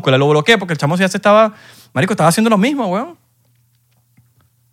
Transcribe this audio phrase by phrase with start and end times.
[0.00, 0.18] minúscula.
[0.18, 1.52] Lo bloqueé porque el chamo ya se estaba...
[1.92, 3.18] Marico, estaba haciendo lo mismo, weón.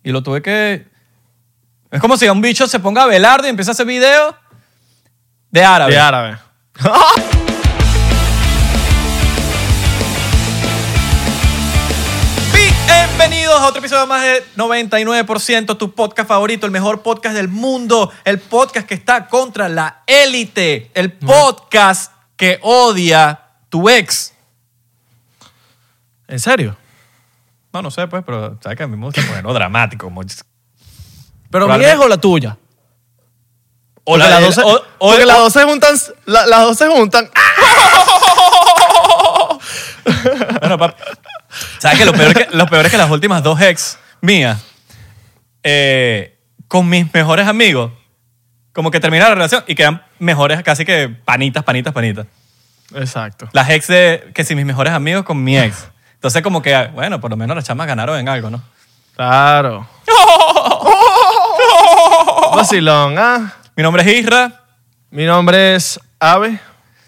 [0.02, 0.86] Y lo tuve que...
[1.90, 4.34] Es como si un bicho se ponga a velar y empieza a hacer videos
[5.50, 5.92] de árabe.
[5.92, 6.38] De árabe.
[12.52, 18.12] Bienvenidos a otro episodio más de 99%, tu podcast favorito, el mejor podcast del mundo,
[18.24, 23.40] el podcast que está contra la élite, el podcast que odia
[23.70, 24.37] tu ex.
[26.28, 26.76] ¿En serio?
[27.72, 30.06] No, no sé, pues, pero sabes que a mí me gusta ponerlo dramático.
[30.06, 30.22] Como...
[31.50, 32.56] ¿Pero mi ex o la tuya?
[34.04, 35.94] O la las de- dos se- o- o- porque las dos se juntan.
[36.26, 37.28] la- las dos se juntan.
[40.60, 41.02] Bueno, papi,
[41.78, 44.58] ¿Sabes que lo peor, que lo peor es que las últimas dos ex mías,
[45.62, 47.92] eh, con mis mejores amigos,
[48.72, 52.26] como que terminaron la relación y quedan mejores, casi que panitas, panitas, panitas.
[52.94, 53.48] Exacto.
[53.52, 55.88] Las ex de que si mis mejores amigos con mi ex.
[56.18, 58.60] Entonces, como que, bueno, por lo menos las chamas ganaron en algo, ¿no?
[59.14, 59.86] Claro.
[62.56, 63.54] Vacilón, ¿ah?
[63.76, 64.64] Mi nombre es Isra.
[65.10, 66.58] Mi nombre es Ave.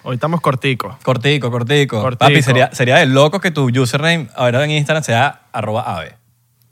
[0.05, 0.95] Hoy estamos corticos.
[1.03, 2.01] Cortico, cortico.
[2.01, 2.25] Cortico.
[2.25, 6.15] Papi, sería, sería de loco que tu username ahora en Instagram sea arroba ave.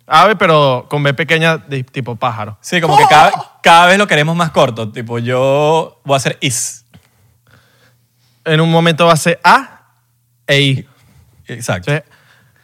[0.06, 2.56] Ave, pero con B pequeña de tipo pájaro.
[2.60, 3.32] Sí, como que cada,
[3.64, 4.92] cada vez lo queremos más corto.
[4.92, 6.84] Tipo, yo voy a hacer is.
[8.44, 9.80] En un momento va a ser A
[10.46, 10.88] e I.
[11.48, 11.90] Exacto.
[11.90, 12.17] Entonces,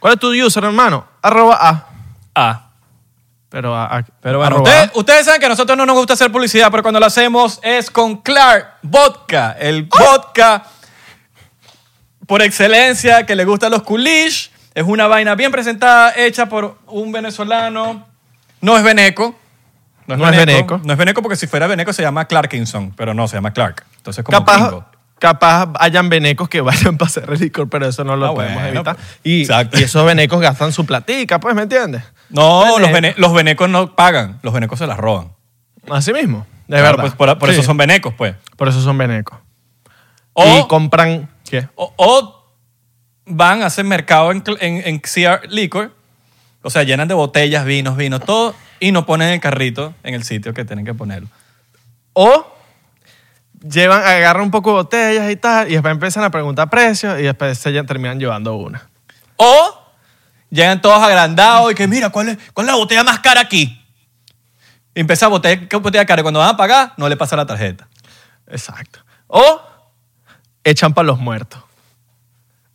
[0.05, 1.03] ¿Cuál es tu user, hermano?
[1.19, 1.87] Arroba A.
[2.35, 2.69] A.
[3.49, 4.61] Pero, a, a- Pero bueno,
[4.93, 7.89] ustedes, saben que a nosotros no nos gusta hacer publicidad, pero cuando lo hacemos es
[7.89, 9.55] con Clark Vodka.
[9.59, 10.63] El vodka
[12.27, 14.51] por excelencia que le gustan los coolish.
[14.75, 18.05] Es una vaina bien presentada, hecha por un venezolano.
[18.61, 19.35] No es veneco.
[20.05, 20.79] No es veneco.
[20.83, 23.83] No es veneco porque si fuera veneco se llama Clarkinson, pero no, se llama Clark.
[23.97, 24.23] Entonces A.
[24.23, 24.85] como Capaz, gringo.
[25.29, 28.67] Capaz hayan venecos que vayan para hacer licor, pero eso no lo Ah, podemos bueno,
[28.79, 28.95] evitar.
[28.95, 32.03] pues, Y, esos venecos gastan su platica, pues, ¿me entiendes?
[32.29, 34.39] No, los, vene- los venecos no pagan.
[34.43, 35.31] Los venecos se las roban.
[35.89, 36.45] Así mismo.
[36.67, 37.01] De Claro, verdad.
[37.03, 38.35] pues, por por eso son venecos, pues.
[38.57, 39.37] Por eso son venecos.
[40.33, 41.29] O, y compran.
[41.49, 41.67] ¿Qué?
[41.75, 42.43] o, o
[43.27, 45.91] van a hacer mercado en, en, en CR Liquor,
[46.63, 50.23] o sea, llenan de botellas, vinos, vinos, todo, y no ponen el carrito en el
[50.23, 51.27] sitio que tienen que ponerlo.
[52.13, 52.54] O
[53.69, 57.23] llevan, agarran un poco de botellas y tal, y después empiezan a preguntar precios y
[57.23, 58.87] después se terminan llevando una.
[59.37, 59.81] O
[60.49, 63.81] llegan todos agrandados y que, mira, ¿cuál es, cuál es la botella más cara aquí?
[64.93, 66.21] Y empieza a botella, ¿qué botella cara?
[66.21, 67.87] Y cuando van a pagar, no le pasa la tarjeta.
[68.47, 68.99] Exacto.
[69.27, 69.61] O
[70.63, 71.61] echan para los muertos.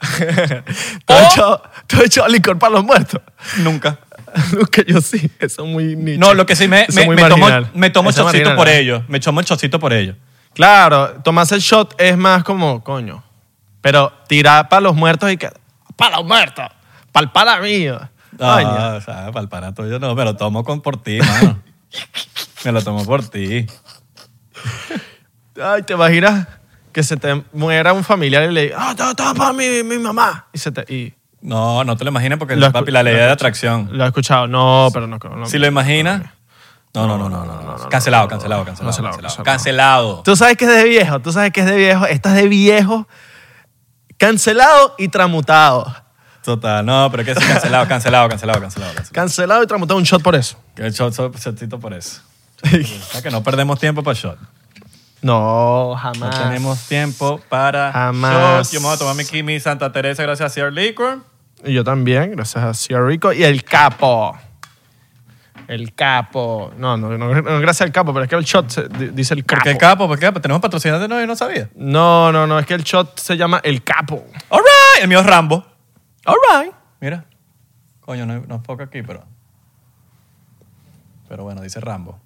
[0.18, 3.20] ¿Tú O- has hecho, tú has hecho licor para los muertos?
[3.58, 3.98] Nunca.
[4.70, 6.20] que yo sí, eso es muy nicho.
[6.20, 7.70] No, lo que sí me, Eso me, es muy me tomo, marginal.
[7.74, 8.72] me tomo Eso es chocito marginal, por ¿no?
[8.72, 9.04] ello.
[9.08, 10.14] Me tomo el chocito por ello.
[10.54, 13.22] Claro, tomarse el shot es más como, coño.
[13.80, 15.50] Pero tirar para los muertos y que.
[15.96, 16.66] ¡Para los muertos!
[17.12, 17.98] ¡Para el pana mío!
[18.38, 18.68] Coño.
[18.68, 21.60] Ah, o sea, para el pana tuyo no, me lo tomo con, por ti, mano.
[22.64, 23.66] me lo tomo por ti.
[25.62, 26.46] Ay, te imaginas
[26.92, 29.98] que se te muera un familiar y le diga, ah, está, está para mi, mi
[29.98, 30.46] mamá.
[30.52, 30.92] Y se te.
[30.92, 33.88] Y No, no te lo imagines porque Lo escu- papi, la ley lo de atracción.
[33.92, 34.46] lo he escuchado.
[34.46, 35.18] No, pero no.
[35.18, 36.22] no Si lo imaginas.
[36.92, 37.62] No, no, no, no, no.
[37.62, 40.22] no, Cancelado, cancelado, cancelado, Cancelado.
[40.24, 42.04] Tú sabes que es de viejo, tú sabes que es de viejo.
[42.06, 43.06] Esta es de viejo,
[44.16, 45.94] cancelado y tramutado.
[46.42, 48.92] Total, no, pero que es cancelado, cancelado, cancelado, cancelado.
[49.12, 49.62] cancelado.
[49.62, 50.56] Y tramutado, un shot por eso.
[50.76, 52.22] El shot, shot- shotcito por eso.
[53.22, 54.38] Que no perdemos tiempo para shot.
[55.22, 56.38] No, No jamás.
[56.42, 58.68] tenemos tiempo para Jamás.
[58.68, 58.74] shot.
[58.74, 61.18] Yo me voy a tomar mi Kimi Santa Teresa gracias a Sierra Liquor.
[61.62, 63.32] Y yo también, gracias a Ciar Rico.
[63.34, 64.36] Y el capo.
[65.70, 66.72] El capo.
[66.76, 69.34] No, no, no, no, gracias al capo, pero es que el shot se- di- dice
[69.34, 69.62] el capo.
[69.62, 70.08] ¿Por qué capo?
[70.08, 70.32] ¿Por qué?
[70.40, 71.70] Tenemos patrocinante, no, yo no sabía.
[71.76, 74.26] No, no, no, es que el shot se llama el capo.
[74.48, 75.02] All right.
[75.02, 75.64] El mío es Rambo.
[76.26, 76.74] All right.
[77.00, 77.24] Mira.
[78.00, 79.24] Coño, no, no enfoca aquí, pero.
[81.28, 82.18] Pero bueno, dice Rambo.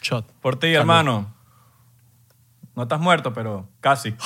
[0.00, 0.24] Shot.
[0.40, 1.34] Por ti, hermano.
[2.76, 4.14] No estás muerto, pero casi.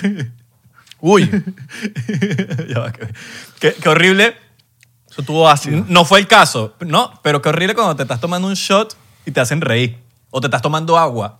[1.00, 1.28] Uy,
[2.68, 3.08] Ya va, qué,
[3.60, 4.36] qué- qué horrible.
[5.18, 5.84] Eso tuvo ácido.
[5.88, 9.32] No fue el caso, no, pero qué horrible cuando te estás tomando un shot y
[9.32, 9.98] te hacen reír.
[10.30, 11.38] O te estás tomando agua,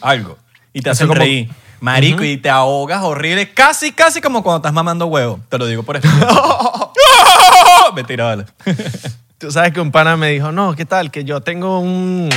[0.00, 0.38] algo,
[0.72, 1.50] y te Eso hacen como- reír.
[1.80, 5.40] Marico, y te ahogas horrible, casi, casi como cuando estás mamando huevo.
[5.50, 6.36] Te lo digo por experiencia.
[7.94, 8.46] Mentira, vale.
[9.38, 11.10] Tú sabes que un pana me dijo, no, ¿qué tal?
[11.10, 12.30] Que yo tengo un...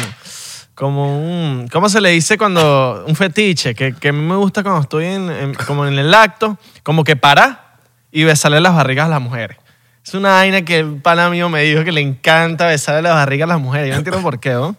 [0.76, 1.68] Como un...
[1.72, 3.06] ¿Cómo se le dice cuando...
[3.08, 6.14] Un fetiche, que, que a mí me gusta cuando estoy en, en- como en el
[6.14, 7.78] acto, como que para
[8.12, 9.58] y besarle las barrigas a las mujeres.
[10.06, 13.46] Es una vaina que el pana mío me dijo que le encanta besarle las barrigas
[13.46, 13.90] a las mujeres.
[13.90, 14.76] Yo no entiendo por qué, ¿no?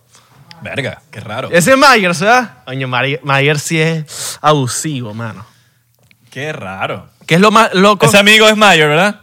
[0.63, 1.49] Verga, qué raro.
[1.51, 2.59] Ese es Myers, ¿verdad?
[2.67, 5.47] Mari- Myers sí es abusivo, mano.
[6.31, 7.09] Qué raro.
[7.27, 8.07] ¿Qué es lo más loco?
[8.07, 9.21] Ese amigo es Mayer, ¿verdad?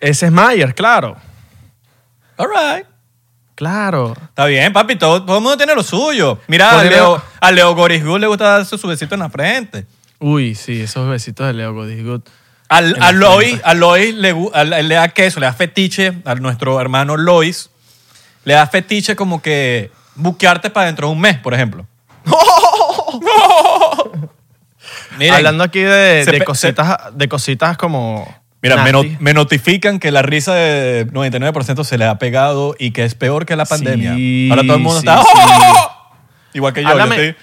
[0.00, 1.16] Ese es Mayer, claro.
[2.36, 2.86] All right.
[3.54, 4.14] Claro.
[4.20, 6.40] Está bien, papi, todo, todo el mundo tiene lo suyo.
[6.48, 9.86] Mira, a Leo, a Leo Gorisgood le gusta darse su besito en la frente.
[10.18, 12.22] Uy, sí, esos besitos de Leo Good.
[12.76, 16.34] Al, a Lois, a Lois le, gu- a- le da queso, le da fetiche a
[16.36, 17.70] nuestro hermano Lois.
[18.44, 21.86] Le da fetiche como que buquearte para dentro de un mes, por ejemplo.
[25.18, 28.26] Miren, Hablando aquí de, se de pe- cositas, de cositas como.
[28.62, 29.10] Mira, me, nasty.
[29.10, 33.14] no- me notifican que la risa de 99% se le ha pegado y que es
[33.14, 34.14] peor que la pandemia.
[34.14, 35.22] Sí, Ahora todo el mundo sí, está...
[35.22, 35.28] sí.
[36.54, 36.88] Igual que yo.
[36.88, 37.36] yo Háblame- estoy-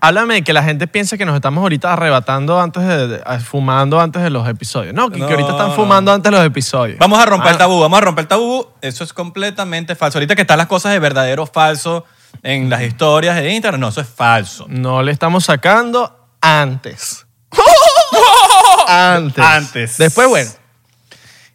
[0.00, 4.22] Háblame de que la gente piensa que nos estamos ahorita arrebatando antes de, fumando antes
[4.22, 4.94] de los episodios.
[4.94, 5.74] No, que, ahorita están no.
[5.74, 6.98] fumando antes de los episodios.
[6.98, 8.68] Vamos a romper el Ah, tabú, vamos a romper el tabú.
[8.82, 10.18] Eso es completamente falso.
[10.18, 12.04] Ahorita que están las cosas de verdadero o falso
[12.42, 14.66] en las historias de Instagram, no, eso es falso.
[14.68, 17.26] No le estamos sacando antes.
[18.88, 19.44] antes.
[19.44, 19.98] Antes.
[19.98, 20.50] Después, bueno.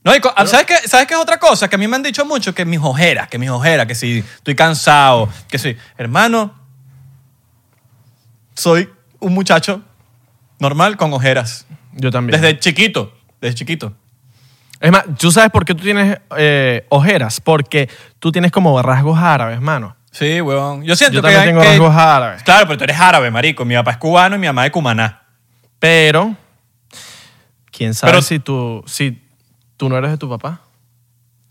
[0.04, 1.68] No, y co- ¿sabes, qué, ¿Sabes qué es otra cosa?
[1.68, 4.20] Que a mí me han dicho mucho que mis ojeras, que mis ojeras, que si
[4.36, 5.78] estoy cansado, que si...
[5.96, 6.56] Hermano,
[8.62, 9.82] soy un muchacho
[10.60, 11.66] normal con ojeras.
[11.94, 12.40] Yo también.
[12.40, 13.12] Desde chiquito,
[13.42, 13.94] desde chiquito.
[14.80, 17.42] Es más, ¿tú sabes por qué tú tienes eh, ojeras?
[17.42, 19.96] Porque tú tienes como rasgos árabes, mano.
[20.12, 20.84] Sí, weón.
[20.84, 21.34] Yo siento Yo que...
[21.34, 22.44] también tengo que- rasgos árabes.
[22.44, 23.66] Claro, pero tú eres árabe, marico.
[23.66, 25.22] Mi papá es cubano y mi mamá es cumaná.
[25.80, 26.36] Pero,
[27.72, 29.22] ¿quién sabe Pero- si, tú, si
[29.78, 30.62] tú no eres de tu papá?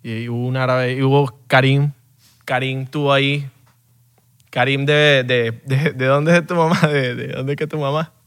[0.03, 1.93] Y hubo un árabe, y hubo Karim.
[2.45, 3.49] Karim tuvo ahí.
[4.51, 6.79] Karim de, de, de, de dónde es tu mamá?
[6.89, 8.13] ¿De, de dónde es que es tu mamá?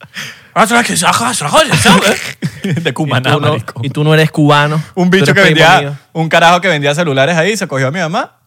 [2.63, 4.81] De cumaná, y, tú no, y tú no eres cubano.
[4.95, 5.97] Un bicho que vendía, mío.
[6.13, 8.37] un carajo que vendía celulares ahí, se cogió a mi mamá,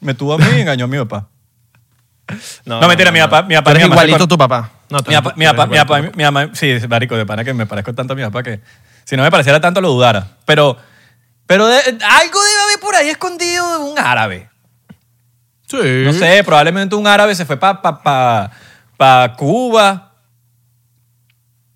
[0.00, 1.28] me tuvo a mí y engañó a mi papá.
[2.64, 4.70] No, mentira, mi papá- mi papá- eres mi mamá igualito tu papá.
[4.88, 7.16] No, Mi papá, tú mi papá, mi igualito a papá, tu mi mamá, sí, marico,
[7.16, 8.60] de pana que me parezco tanto a mi papá que
[9.04, 10.26] si no me pareciera tanto lo dudara.
[10.46, 10.76] Pero,
[11.46, 14.49] pero de- algo debe haber por ahí escondido de un árabe.
[15.70, 16.02] Sí.
[16.04, 18.50] No sé, probablemente un árabe se fue para pa, pa,
[18.96, 20.12] pa Cuba.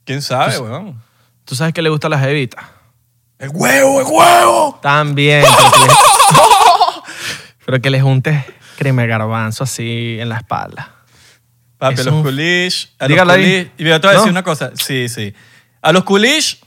[0.05, 1.00] ¿Quién sabe, weón?
[1.44, 2.64] ¿Tú sabes que le gusta a las jevitas?
[3.38, 4.79] ¡El huevo, el huevo!
[4.82, 5.44] También.
[5.44, 5.94] Pero que, le,
[7.67, 8.44] pero que le juntes
[8.76, 10.91] crema de garbanzo así en la espalda.
[11.79, 12.93] Papi, a Es los un- coolish.
[12.99, 13.70] A los Dígalo ahí.
[13.79, 14.38] Y yo te voy a decir ¿No?
[14.38, 14.70] una cosa.
[14.75, 15.35] Sí, sí.
[15.82, 16.61] A los coolish.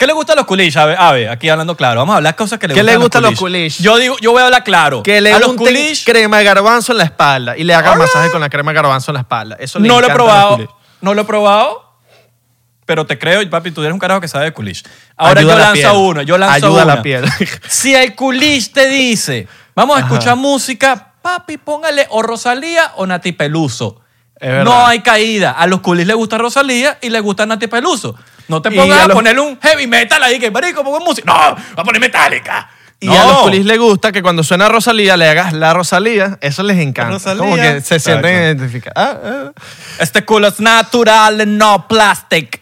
[0.00, 0.78] ¿Qué le gusta a los coolish?
[0.78, 2.00] Ave, Ave, aquí hablando claro.
[2.00, 3.82] Vamos a hablar cosas que le ¿Qué gustan le gusta a los coolish?
[3.82, 5.02] Yo digo, yo voy a hablar claro.
[5.02, 7.98] Que le a los unten coolish crema de garbanzo en la espalda y le hagan
[7.98, 9.56] masaje con la crema de garbanzo en la espalda.
[9.60, 10.78] Eso le no lo he encanta a los probado.
[11.02, 11.84] No lo he probado.
[12.86, 14.82] Pero te creo, papi, tú eres un carajo que sabe de coolish.
[15.18, 15.92] Ahora Ayuda yo la lanzo piel.
[15.96, 16.94] uno, yo lanzo Ayuda a una.
[16.96, 17.24] la piel.
[17.68, 20.08] Si el coolish te dice, vamos a Ajá.
[20.14, 24.00] escuchar música, papi, póngale o Rosalía o Nati Peluso.
[24.34, 24.64] Es verdad.
[24.64, 25.50] No hay caída.
[25.52, 28.16] A los coolish les gusta Rosalía y les gusta Nati Peluso.
[28.50, 31.24] No te pongas a a, los- ponerle un heavy metal ahí que, marico, pongo música.
[31.32, 32.68] No, va a poner metálica.
[33.02, 36.36] Y a los coolish le gusta que cuando suena Rosalía le hagas la Rosalía.
[36.42, 37.12] Eso les encanta.
[37.14, 37.40] Rosalía.
[37.42, 38.92] Como que se sienten identificados.
[38.96, 39.52] Ah, ah.
[39.98, 42.60] Este culo es natural, no plastic.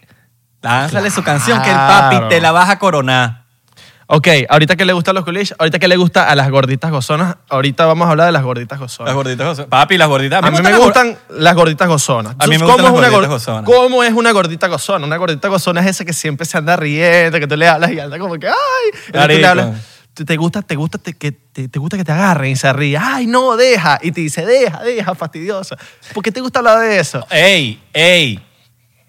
[0.62, 3.44] Lánzale su canción que el papi te la vas a coronar.
[4.10, 6.90] Ok, ahorita que le gusta a los coolish, ahorita que le gusta a las gorditas
[6.90, 9.08] gozonas, ahorita vamos a hablar de las gorditas gozonas.
[9.10, 9.68] Las gorditas gozonas.
[9.68, 10.42] Papi, las gorditas.
[10.42, 12.34] A mí me gustan las gorditas gozonas.
[12.38, 13.64] A mí me ¿Cómo gustan es las una gorditas gor- gozonas.
[13.64, 15.04] ¿Cómo es una gordita gozona?
[15.04, 18.00] Una gordita gozona es esa que siempre se anda riendo, que tú le hablas y
[18.00, 18.54] anda como que, ay.
[19.12, 19.76] Tú le hablas,
[20.14, 22.96] te gusta, te gusta te- que te, te gusta que te agarren y se ríe.
[22.96, 23.98] Ay, no, deja.
[24.02, 25.76] Y te dice, deja, deja, fastidiosa.
[26.14, 27.26] ¿Por qué te gusta hablar de eso?
[27.30, 28.42] Ey, ey.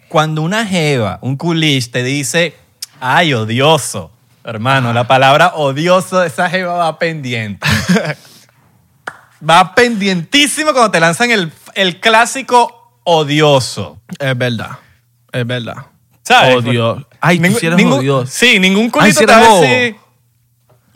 [0.10, 2.53] Cuando una jeva, un culis, te dice,
[3.00, 4.12] ay, odioso.
[4.43, 7.67] Hermano, la palabra odioso, esa jeva va pendiente.
[9.48, 14.00] va pendientísimo cuando te lanzan el, el clásico odioso.
[14.19, 14.72] Es verdad,
[15.31, 15.75] es verdad.
[16.24, 16.58] ¿Sabes?
[16.58, 17.08] Odio.
[17.19, 18.31] Ay, tú Ningún- sí eres ningún- odioso.
[18.31, 19.96] Sí, ningún culito te va a decir,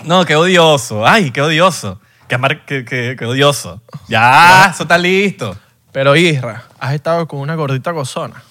[0.05, 1.05] No, qué odioso.
[1.07, 2.00] Ay, qué odioso.
[2.27, 3.81] Qué, amar- qué- qué- qué odioso.
[4.07, 5.57] Ya, eso está listo.
[5.91, 8.43] Pero Isra, has estado con una gordita gozona.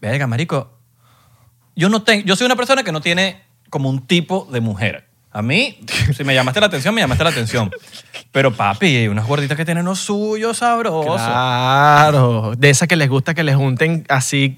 [0.00, 0.70] Verga, marico.
[1.76, 3.43] Yo no tengo, yo soy una persona que no tiene
[3.74, 5.04] como un tipo de mujer.
[5.32, 5.80] A mí,
[6.16, 7.68] si me llamaste la atención, me llamaste la atención.
[8.30, 11.16] Pero papi, hay unas gorditas que tienen lo suyo sabroso.
[11.16, 14.54] Claro, de esas que les gusta que les junten así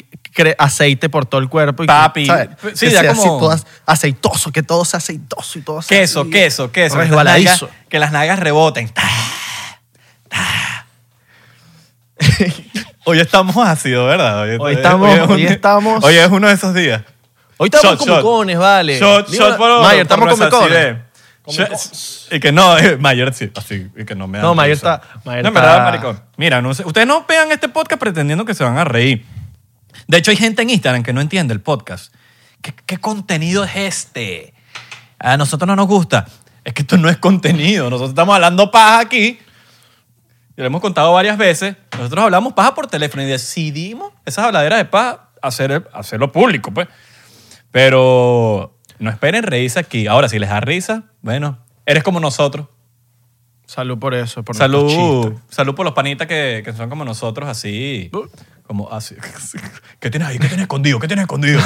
[0.59, 1.83] aceite por todo el cuerpo.
[1.83, 2.51] Y Papi, ¿sabes?
[2.75, 5.81] sí, que ya sea como- así todo as- aceitoso, que todo sea aceitoso y todo
[5.81, 6.95] sea Queso, así, queso, queso.
[6.97, 7.67] Que las, Resbaladizo.
[7.69, 8.93] nalgas, que las nalgas reboten.
[13.07, 14.43] Hoy estamos ácidos, ¿verdad?
[14.61, 17.03] Hoy estamos- hoy estamos- Hoy es uno de esos días.
[17.59, 18.99] Hoy estamos Shot, cones, vale.
[18.99, 20.97] Shot, shot por Mayer, estamos como nuestra cones.
[21.47, 21.91] acidez.
[22.29, 24.73] Shot- Y que no, eh, Mayer sí, así, y que no me No, dan Mayer
[24.77, 26.23] está- Mayer No, está- verdad, maricón.
[26.37, 29.25] Mira, no sé, ustedes no vean este podcast pretendiendo que se van a reír.
[30.07, 32.13] De hecho, hay gente en Instagram que no entiende el podcast.
[32.63, 34.53] ¿qué, qué contenido es este?
[35.19, 36.27] A nosotros no nos gusta.
[36.65, 37.85] Es que esto no es contenido.
[37.89, 39.39] Nosotros estamos hablando paja aquí.
[40.57, 41.77] Y lo hemos contado varias veces.
[41.97, 46.89] Nosotros hablamos paja por teléfono y decidimos esas habladeras de paja hacer, hacerlo público, pues.
[47.77, 50.07] Pero no esperen reírse aquí.
[50.07, 52.69] Ahora, si les da risa, bueno, eres como nosotros.
[53.67, 58.09] Salud por eso, por Salud, salud por los panitas que, que son como nosotros, así.
[58.15, 58.23] Uh.
[58.67, 59.15] Como así.
[60.01, 60.39] ¿Qué tienes ahí?
[60.39, 60.99] ¿Qué tienes escondido?
[61.01, 61.61] ¿Qué tienes escondido?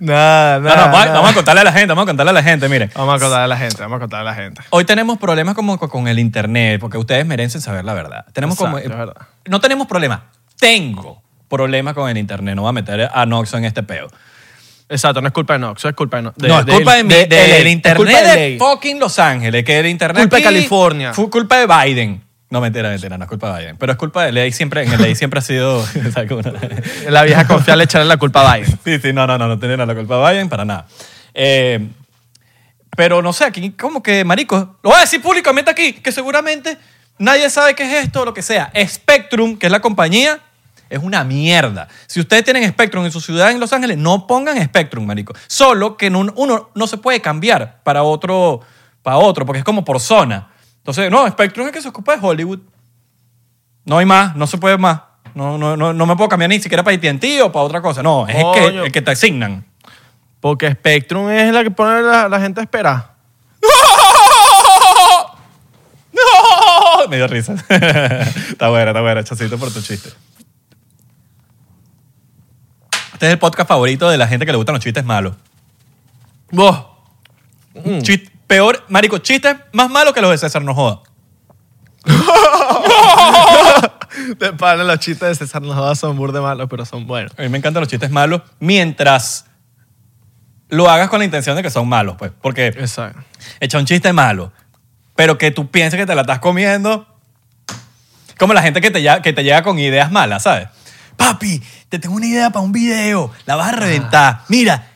[0.00, 0.60] nada, nada.
[0.60, 2.68] no, vamos, a- vamos a contarle a la gente, vamos a contarle a la gente,
[2.68, 2.90] miren.
[2.94, 4.60] Vamos a contar a la gente, vamos a contar a la gente.
[4.68, 8.26] Hoy tenemos problemas como con- el internet, porque ustedes merecen saber la verdad.
[8.34, 9.26] Tenemos como, Exacto, es verdad.
[9.46, 10.20] No tenemos problemas.
[10.58, 12.54] Tengo problemas con el internet.
[12.54, 14.08] No voy a meter a Noxo en este peo.
[14.92, 16.36] Exacto, no es culpa de Nox, es culpa de Nox.
[16.38, 18.64] no, es culpa de, mi- de del LA, es internet culpa de, de LA.
[18.64, 21.12] fucking Los Ángeles, que el internet Culpa de aquí California.
[21.14, 22.22] Fue culpa de Biden.
[22.50, 23.76] No, mentira, mentira, no es culpa de Biden.
[23.78, 25.82] Pero es culpa de ley siempre, en el ley siempre ha sido...
[26.12, 26.42] ¿sabes cómo?
[27.08, 28.78] La vieja confiable echarle la culpa a Biden.
[28.84, 30.86] Sí, sí, no, no, no, no tiene la culpa de Biden para nada.
[31.32, 31.88] Eh,
[32.94, 36.76] pero no sé, aquí como que, marico, lo voy a decir públicamente aquí, que seguramente
[37.18, 38.70] nadie sabe qué es esto o lo que sea.
[38.86, 40.38] Spectrum, que es la compañía,
[40.92, 41.88] es una mierda.
[42.06, 45.34] Si ustedes tienen Spectrum en su ciudad en Los Ángeles, no pongan Spectrum, marico.
[45.46, 48.60] Solo que no- uno no se puede cambiar para otro,
[49.02, 50.48] para otro, porque es como por zona.
[50.78, 52.60] Entonces, no, Spectrum es que se ocupa de Hollywood.
[53.84, 55.00] No hay más, no se puede más.
[55.34, 58.02] No, no, no, no me puedo cambiar ni siquiera para AT&T o para otra cosa.
[58.02, 59.64] No, es el que, el que te asignan.
[60.40, 63.12] Porque Spectrum es la que pone la, la gente a esperar.
[66.12, 66.18] ¡No!
[67.08, 67.54] Me dio risa.
[67.68, 69.24] está buena, está buena.
[69.24, 70.10] Chacito por tu chiste.
[73.22, 75.36] Este es el podcast favorito de la gente que le gustan los chistes malos.
[76.50, 76.86] Vos.
[78.02, 81.02] Chis- peor, marico, chistes más malos que los de César No Joda.
[84.40, 87.30] De pana, los chistes de César Nojada son burde malos, pero son buenos.
[87.38, 89.44] A mí me encantan los chistes malos mientras
[90.68, 92.32] lo hagas con la intención de que son malos, pues.
[92.42, 93.20] Porque Exacto.
[93.60, 94.50] echa un chiste malo,
[95.14, 97.06] pero que tú pienses que te la estás comiendo.
[98.36, 100.66] Como la gente que te, lla- que te llega con ideas malas, ¿sabes?
[101.16, 104.42] Papi, te tengo una idea para un video, la vas a reventar.
[104.48, 104.88] Mira,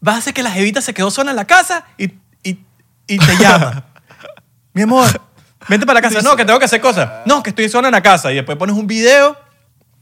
[0.00, 2.06] vas a hacer que la jevita se quedó sola en la casa y,
[2.42, 2.58] y,
[3.06, 3.84] y te llama.
[4.72, 5.08] Mi amor,
[5.68, 6.20] vente para la casa.
[6.22, 7.10] No, que tengo que hacer cosas.
[7.26, 8.30] No, que estoy sola en la casa.
[8.32, 9.36] Y después pones un video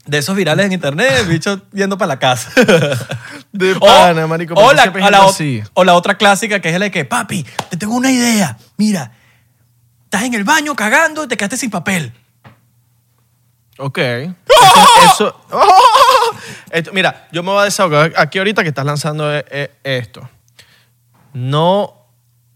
[0.07, 2.51] de esos virales en internet, el bicho yendo para la casa.
[3.53, 4.55] De O- pana, marico.
[4.55, 5.63] o, la, a la así.
[5.75, 8.59] o la otra clásica que es la de que, papi, te tengo una idea.
[8.77, 9.13] Mira,
[10.05, 12.13] estás en el baño cagando y te quedaste sin papel.
[13.79, 13.99] Ok.
[13.99, 14.35] Eso.
[15.15, 15.41] eso-
[16.71, 20.29] Esto- mira, yo me voy a desahogar aquí ahorita que estás lanzando eh, eh, esto.
[21.33, 21.95] No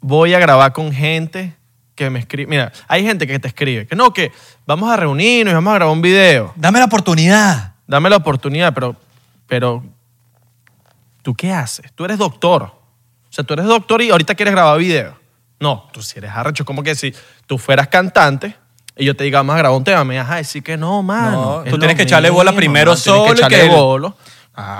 [0.01, 1.55] voy a grabar con gente
[1.95, 2.49] que me escribe.
[2.49, 4.33] Mira, hay gente que te escribe que no, que
[4.67, 6.53] vamos a reunirnos y vamos a grabar un video.
[6.57, 7.75] Dame la oportunidad.
[7.87, 8.95] Dame la oportunidad, pero,
[9.47, 9.83] pero
[11.23, 11.93] ¿tú qué haces?
[11.95, 12.63] Tú eres doctor.
[12.65, 15.19] O sea, tú eres doctor y ahorita quieres grabar video.
[15.61, 16.65] No, tú si eres arrecho.
[16.65, 17.13] Como que si
[17.47, 18.55] tú fueras cantante
[18.99, 21.03] y yo te diga, vamos a grabar un tema, me vas a decir que no,
[21.03, 21.63] mano.
[21.65, 24.17] No, tú tienes que echarle bola primero mano, solo que echarle que- bolo.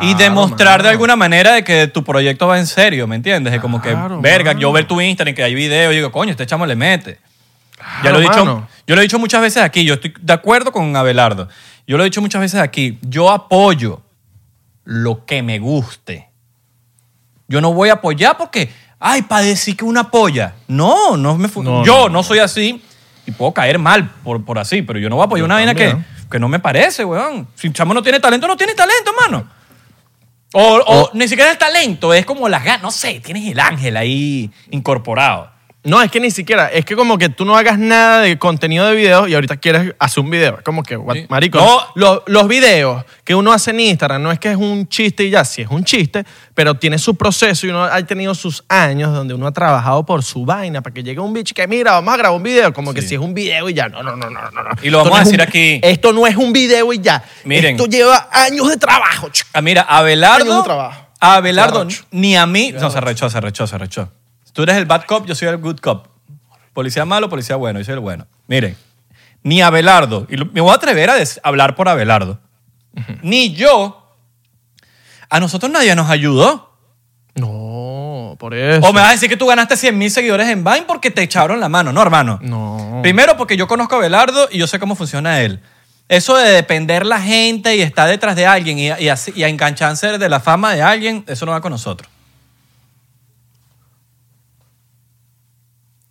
[0.01, 3.55] y demostrar de alguna manera de que tu proyecto va en serio, ¿me entiendes?
[3.55, 4.61] Es como que, verga, mano.
[4.61, 7.21] yo ver tu Instagram que hay video y digo, coño, este chamo le mete.
[8.03, 10.73] ya lo he dicho, yo lo he dicho muchas veces aquí, yo estoy de acuerdo
[10.73, 11.49] con Abelardo.
[11.87, 14.03] Yo lo he dicho muchas veces aquí, yo apoyo
[14.83, 16.29] lo que me guste.
[17.47, 20.57] Yo no voy a apoyar porque, ay, para decir que uno apoya.
[20.67, 22.83] No, no me No, Yo no, no, soy así
[23.29, 25.55] y puedo caer mal por, por así, pero yo no voy a apoyar Yo una
[25.57, 25.95] vaina que,
[26.31, 27.47] que no me parece, weón.
[27.55, 29.47] Si un chamo no tiene talento, no tiene talento, mano.
[30.55, 33.61] O, o O- ni siquiera el talento, es como las ganas, no sé, tienes el
[33.61, 35.51] ángel ahí incorporado.
[35.85, 38.85] No, es que ni siquiera, es que como que tú no hagas nada de contenido
[38.89, 40.57] de video y ahorita quieres hacer un video.
[40.59, 41.27] Es como que, what- Sí.
[41.31, 41.81] marico, No.
[41.95, 45.31] los, los videos que uno hace en Instagram no es que es un chiste y
[45.31, 49.15] ya, sí es un chiste, pero tiene su proceso y uno ha tenido sus años
[49.15, 52.13] donde uno ha trabajado por su vaina para que llegue un bicho que, mira, vamos
[52.13, 53.89] a grabar un video, como que si es un video y ya.
[53.89, 54.63] No, no, no, no, no.
[54.63, 54.71] no.
[54.83, 55.81] Y lo Esto vamos no a es decir un- aquí.
[55.83, 57.23] Esto no es un video y ya.
[57.45, 57.77] Miren.
[57.77, 59.29] Esto lleva años de trabajo.
[59.31, 59.49] chico.
[59.55, 60.57] Ah, mira, Años Abelardo.
[60.59, 61.07] de trabajo.
[61.21, 62.05] A Abelardo, Se arrechó.
[62.11, 62.73] ni a mí.
[62.79, 64.13] No, se arrechó, se arrechó, se arrechó.
[64.53, 66.07] Tú eres el bad cop, yo soy el good cop.
[66.73, 68.27] Policía malo, policía bueno, yo soy el bueno.
[68.47, 68.77] Miren,
[69.43, 72.41] ni Abelardo, y me voy a atrever a hablar por Abelardo,
[73.23, 74.17] ni yo,
[75.31, 76.69] a nosotros nadie nos ayudó.
[77.35, 78.87] No, por eso.
[78.87, 81.23] O me vas a decir que tú ganaste 100 mil seguidores en Vine porque te
[81.23, 81.93] echaron la mano.
[81.93, 82.39] No, hermano.
[82.43, 82.99] No.
[83.03, 85.61] Primero porque yo conozco a Abelardo y yo sé cómo funciona él.
[86.09, 89.49] Eso de depender la gente y estar detrás de alguien y, y, así- y a
[89.49, 92.11] engancharse de la fama de alguien, eso no va con nosotros.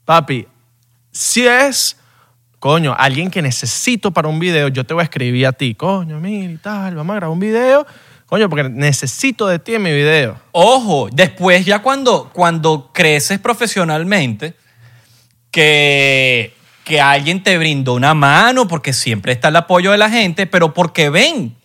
[0.07, 0.47] Papi,
[1.11, 1.97] si es,
[2.59, 6.17] coño, alguien que necesito para un video, yo te voy a escribir a ti, coño,
[6.21, 7.85] mira y tal, vamos a grabar un video
[8.25, 10.37] Coño, porque necesito de ti en mi video.
[10.53, 14.53] Ojo, después ya cuando, cuando creces profesionalmente,
[15.51, 16.53] que,
[16.85, 20.73] que alguien te brindó una mano, porque siempre está el apoyo de la gente, pero
[20.73, 21.55] porque ven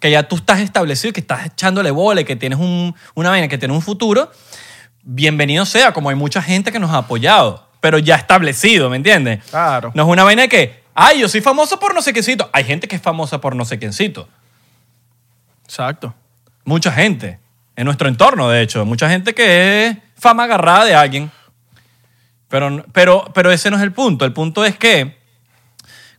[0.00, 3.58] que ya tú estás establecido que estás echándole bola que tienes un- una vaina, que
[3.58, 4.28] tienes un futuro,
[5.04, 9.44] bienvenido sea, como hay mucha gente que nos ha apoyado, pero ya establecido, ¿me entiendes?
[9.50, 9.90] Claro.
[9.94, 12.48] No es una vaina de que, ay, yo soy famoso por no sé quiéncito.
[12.52, 14.28] Hay gente que es famosa por no sé quiéncito.
[15.64, 16.14] Exacto.
[16.64, 17.40] Mucha gente.
[17.74, 18.84] En nuestro entorno, de hecho.
[18.84, 21.32] Mucha gente que es fama agarrada de alguien.
[22.46, 24.24] Pero, pero, pero ese no es el punto.
[24.24, 25.18] El punto es que,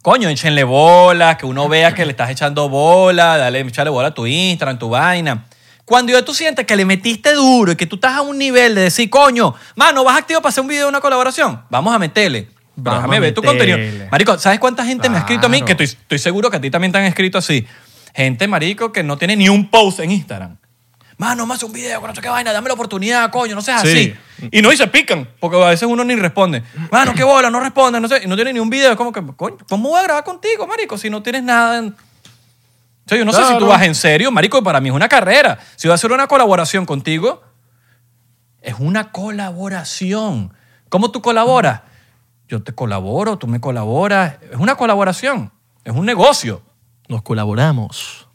[0.01, 4.13] coño, échenle bola, que uno vea que le estás echando bola, dale, echarle bola a
[4.13, 5.45] tu Instagram, tu vaina.
[5.85, 8.73] Cuando ya tú sientes que le metiste duro y que tú estás a un nivel
[8.75, 11.61] de decir, coño, mano, ¿vas activo para hacer un video de una colaboración?
[11.69, 12.49] Vamos a meterle.
[12.75, 13.73] Vamos déjame a ver tu meterle.
[13.75, 14.07] contenido.
[14.11, 15.61] Marico, ¿sabes cuánta gente me ha escrito a mí?
[15.61, 15.77] Claro.
[15.77, 17.67] Que estoy, estoy seguro que a ti también te han escrito así.
[18.15, 20.57] Gente, marico, que no tiene ni un post en Instagram.
[21.17, 23.81] Mano, hace un video con no sé qué vaina, dame la oportunidad, coño, no seas
[23.81, 24.15] Sí.
[24.39, 24.49] así.
[24.51, 26.63] Y no, y se pican, porque a veces uno ni responde.
[26.91, 28.91] Mano, qué bola, no responde, no sé, y no tiene ni un video.
[28.91, 31.95] Es como que, coño, ¿cómo voy a grabar contigo, marico, si no tienes nada en...
[33.05, 35.09] O sea, yo no sé si tú vas en serio, marico, para mí es una
[35.09, 35.59] carrera.
[35.75, 37.43] Si voy a hacer una colaboración contigo,
[38.61, 40.53] es una colaboración.
[40.87, 41.81] ¿Cómo tú colaboras?
[42.47, 44.35] Yo te colaboro, tú me colaboras.
[44.51, 45.51] Es una colaboración,
[45.83, 46.61] es un negocio.
[47.09, 48.27] Nos colaboramos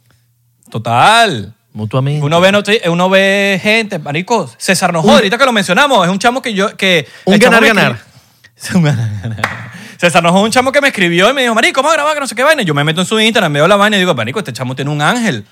[0.69, 1.55] Total.
[1.73, 2.23] mutuamente.
[2.23, 6.41] Uno ve, uno ve gente, marico, César Nojo, ahorita que lo mencionamos, es un chamo
[6.41, 7.07] que yo, que...
[7.25, 7.99] Un ganar-ganar.
[8.73, 9.71] ganar-ganar.
[9.99, 12.13] César Nojo es un chamo que me escribió y me dijo, marico, vamos a grabar
[12.13, 12.61] que no sé qué vaina.
[12.63, 14.91] Yo me meto en su Instagram, veo la vaina y digo, marico, este chamo tiene
[14.91, 15.45] un ángel.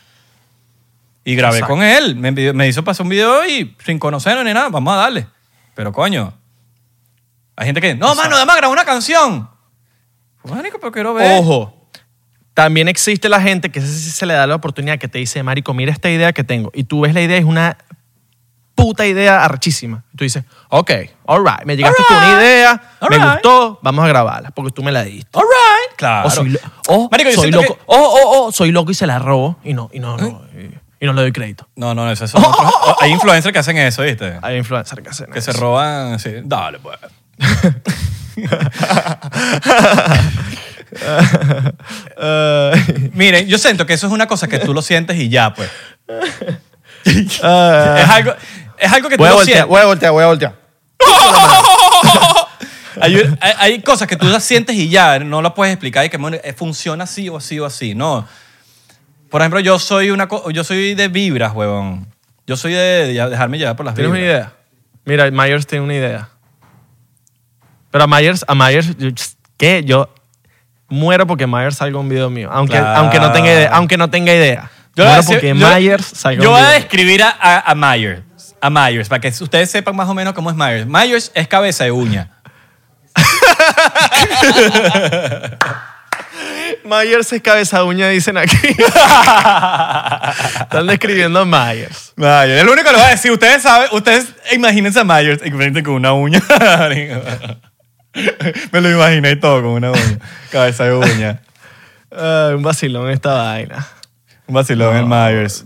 [1.25, 1.73] Y grabé Exacto.
[1.75, 4.93] con él, me, envió- me hizo pasar un video y sin conocerlo ni nada, vamos
[4.93, 5.27] a darle.
[5.75, 6.33] Pero coño,
[7.57, 9.49] hay gente que, no, mano, además grabó una canción.
[10.41, 11.39] Pues, Marico, pero quiero ver.
[11.41, 11.73] Ojo.
[12.53, 15.43] También existe la gente que ese sí se le da la oportunidad que te dice,
[15.43, 16.71] Marico, mira esta idea que tengo.
[16.73, 17.77] Y tú ves la idea, es una
[18.77, 20.03] puta idea arrechísima.
[20.13, 20.91] Y tú dices, ok,
[21.25, 23.33] all right, me llegaste con una Alright, idea, me alright.
[23.43, 25.29] gustó, vamos a grabarla, porque tú me la diste.
[25.33, 25.97] All right.
[25.97, 26.27] Claro.
[26.27, 29.57] O soy, o Marico, soy loco, que- o, o, soy loco y se la robo
[29.63, 30.69] y no, y no, no, y,
[31.03, 31.67] y no le doy crédito.
[31.75, 34.37] No, no, eso son otros- Hay influencers que hacen eso, ¿viste?
[34.41, 35.59] Hay influencers que hacen Que se eso.
[35.59, 36.31] roban, sí.
[36.43, 36.97] Dale, pues.
[43.13, 45.69] Miren, yo siento que eso es una cosa que tú lo sientes y ya, pues.
[46.09, 46.17] ay.
[48.03, 48.33] Es algo,
[48.77, 49.69] es algo que tú Voy a lo voltear, sientes.
[49.69, 50.55] voy a voltear, voy a voltear.
[52.99, 56.09] Hay, hay- hay cosas que tú las sientes y ya, no las puedes explicar y
[56.09, 57.93] que bueno, eh, funciona así o así o así.
[57.93, 58.27] No.
[59.29, 62.07] Por ejemplo, yo soy, una, co- yo soy de vibras, huevón.
[62.47, 64.35] Yo soy de, de dejarme llevar por las ¿Tienes una vibras.
[64.37, 64.53] idea?
[65.05, 66.29] Mira, Myers tiene una idea.
[67.91, 69.09] Pero a Myers, a Myers, yo-
[69.57, 69.83] ¿qué?
[69.85, 70.09] Yo
[70.89, 72.49] muero porque Myers salga un video mío.
[72.51, 72.99] Aunque, Claro.
[72.99, 74.71] aunque, no, tenga idea, aunque no tenga idea.
[74.95, 76.79] Yo voy a muero decir- porque yo- Myers salga Yo un voy a video.
[76.81, 78.23] describir a, a, a Myers.
[78.67, 80.85] A Myers, para que ustedes sepan más o menos cómo es Myers.
[80.85, 82.31] Myers es cabeza de uña.
[86.83, 88.57] Myers es cabeza de uña, dicen aquí.
[90.59, 92.11] Están describiendo a Myers.
[92.17, 93.31] Myers, es lo único que le voy a decir.
[93.31, 96.43] Ustedes saben, ustedes imagínense a Myers frente con una uña.
[98.73, 100.19] Me lo imaginé todo con una uña.
[100.51, 101.39] Cabeza de uña.
[102.11, 103.87] Ay, un vacilón esta vaina.
[104.45, 105.63] Un vacilón el Myers.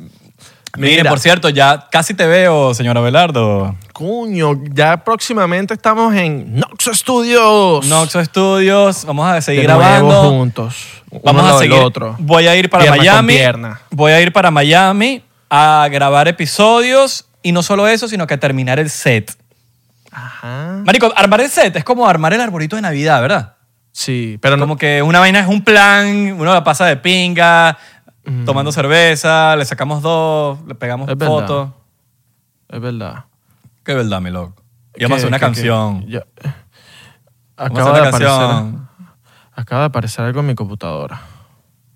[0.77, 1.09] Mire, Mira.
[1.09, 3.75] por cierto, ya casi te veo, señor Abelardo.
[3.93, 7.85] Coño, ya próximamente estamos en Nox Studios.
[7.87, 10.29] Noxo Studios, vamos a seguir de nuevo grabando.
[10.29, 10.75] juntos.
[11.09, 11.77] Uno Vamos a seguir.
[11.77, 12.15] otro.
[12.19, 13.73] Voy a ir para Pierna Miami.
[13.89, 18.39] Voy a ir para Miami a grabar episodios y no solo eso, sino que a
[18.39, 19.35] terminar el set.
[20.11, 20.81] Ajá.
[20.85, 23.55] Marico, armar el set es como armar el arbolito de Navidad, ¿verdad?
[23.91, 27.77] Sí, pero no, Como que una vaina es un plan, uno la pasa de pinga,
[28.45, 31.69] tomando cerveza, le sacamos dos, le pegamos Es fotos.
[32.69, 33.25] es verdad.
[33.83, 34.61] Qué verdad, mi loco.
[34.95, 36.05] Y vamos a hacer una que- canción.
[36.07, 36.17] que-
[37.57, 38.89] acaba, de aparecer, canción.
[39.53, 41.21] acaba de aparecer algo en mi computadora.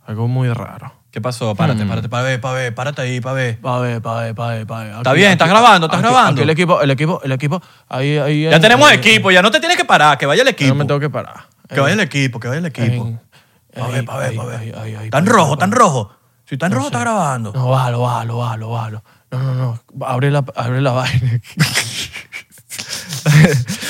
[0.05, 0.93] Algo muy raro.
[1.11, 1.55] ¿Qué pasó?
[1.55, 1.87] Párate, Mm.
[1.87, 3.59] párate, para ver, para ver, párate ahí, ver.
[3.61, 4.95] Pa' ver, pa' ver, pa' ver, pa' ver.
[4.97, 6.31] Está bien, estás grabando, estás grabando.
[6.33, 7.61] Aquí el equipo, el equipo, el equipo.
[7.87, 8.43] Ahí, ahí.
[8.43, 10.69] Ya tenemos equipo, ya no te tienes que parar, que vaya el equipo.
[10.69, 11.45] No me tengo que parar.
[11.69, 13.17] Que vaya el equipo, que vaya el equipo.
[13.75, 14.59] En- Pa' ver, pa' ver, ahí, pa' ver.
[14.59, 16.09] ahí, ahí, ahí, Tan rojo, tan rojo.
[16.47, 17.51] Si tan rojo, está grabando.
[17.53, 19.03] No, bájalo, bájalo, bájalo, bájalo.
[19.31, 20.05] No, no, no.
[20.05, 21.41] Abre la, abre la vaina.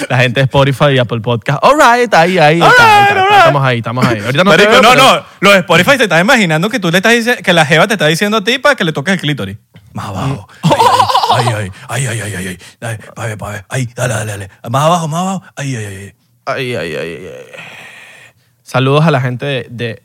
[0.10, 1.60] la gente de Spotify y Apple Podcast.
[1.63, 2.62] All right, ahí, ahí.
[2.62, 3.38] All está, ahí right, está, all right.
[3.39, 4.19] Estamos ahí, estamos ahí.
[4.19, 5.26] Ahorita no Marico, veo, no, pero- no.
[5.41, 7.93] Los de Spotify te están imaginando que tú le estás diciendo, que la jeva te
[7.93, 9.58] está diciendo a ti para que le toques el clítoris.
[9.93, 10.48] Más abajo.
[10.63, 12.58] Ay, ay, ay, ay, ay, ay, ay.
[12.80, 13.65] Dale, pa' ver, pa' ver.
[13.69, 14.50] Ahí, dale, dale, dale.
[14.69, 15.43] Más abajo, más abajo.
[15.56, 16.13] Ay, ay, ay, ay.
[16.45, 17.85] Ay, ay, ay, ay, ay.
[18.65, 20.04] Saludos a la gente de, de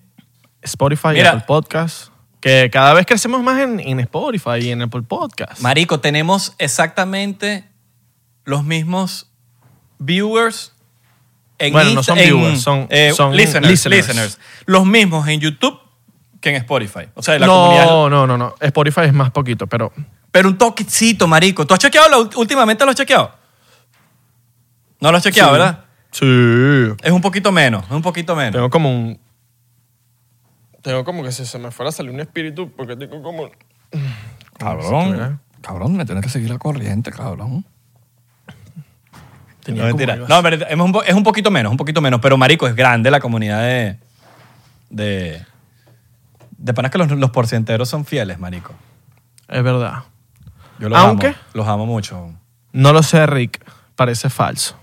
[0.60, 1.30] Spotify y Mira.
[1.30, 2.08] Apple Podcast.
[2.40, 5.60] Que cada vez crecemos más en, en Spotify y en Apple Podcast.
[5.62, 7.64] Marico, tenemos exactamente
[8.44, 9.30] los mismos
[9.98, 10.72] viewers
[11.58, 14.06] en Bueno, no Insta- son en, viewers, son- eh, son listeners, listeners.
[14.08, 14.38] listeners.
[14.66, 15.78] Los mismos en YouTube
[16.40, 17.08] que en Spotify.
[17.14, 17.84] O sea, la comunidad.
[17.86, 18.54] no, no, no, no.
[18.60, 19.90] Spotify es más poquito, pero
[20.30, 21.66] Pero un toquecito, marico.
[21.66, 22.08] ¿Tú has chequeado?
[22.10, 23.32] la ult- últimamente lo has chequeado?
[25.00, 25.52] No lo has chequeado, Sí.
[25.58, 25.84] ¿verdad?
[26.12, 26.94] Sí.
[27.02, 28.52] Es un poquito menos, es un poquito menos.
[28.52, 29.18] Tengo como un.
[30.82, 33.50] Tengo como que si se me fuera a salir un espíritu, porque tengo como.
[34.58, 35.40] Cabrón.
[35.60, 37.64] Cabrón, me tienes que seguir la corriente, cabrón.
[39.62, 40.16] Tenía No, mentira.
[40.16, 40.42] No, así.
[40.42, 42.20] pero es un, po- es un poquito menos, un poquito menos.
[42.20, 43.98] Pero, marico, es grande la comunidad de...
[44.88, 45.44] De,
[46.56, 48.72] de panas que los, los porcienteros son fieles, marico.
[49.48, 50.04] Es verdad.
[50.78, 51.36] Yo los Aunque- amo.
[51.52, 52.32] Los amo mucho.
[52.72, 53.62] No lo sé, Rick.
[53.96, 54.76] Parece falso.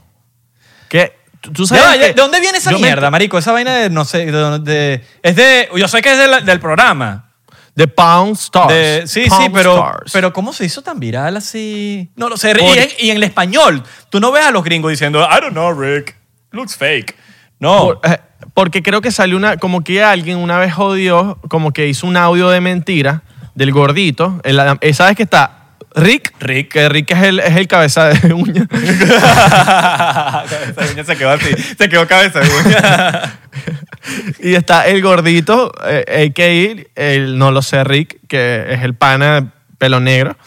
[0.89, 1.16] ¿Qué?
[1.41, 3.37] ¿Tú, tú Ya sabes va, ya, que- ¿De dónde viene esa me- mierda, marico?
[3.37, 5.69] Esa vaina de, no sé, de, de- es de...
[5.75, 7.23] Yo sé que es de la- del programa.
[7.75, 8.69] De Pound Stars.
[8.73, 10.11] De- sí, sí, pero, Stars.
[10.11, 12.09] pero ¿cómo se hizo tan viral así?
[12.15, 12.55] No lo sé.
[12.55, 15.39] Por- Y en, y en el español, tú no ves a los gringos diciendo, I
[15.41, 16.15] don't know, Rick.
[16.51, 17.15] Looks fake.
[17.59, 17.99] No.
[17.99, 18.17] Por- eh,
[18.55, 19.57] porque creo que salió una.
[19.57, 23.21] Como que alguien una vez jodió, como que hizo un audio de mentira
[23.53, 24.39] del gordito.
[24.43, 24.59] El-
[24.95, 25.66] ¿Sabes que está?
[25.95, 26.33] Rick.
[26.39, 26.71] Rick.
[26.71, 28.67] Que Rick es el, es el cabeza de uña.
[28.67, 30.45] cabeza
[30.81, 31.49] de uña se quedó así.
[31.77, 33.39] Se quedó cabeza de uña.
[34.39, 36.85] y está el gordito, eh, a.k.a.
[36.95, 40.37] el no lo sé, Rick, que es el pana pelo negro.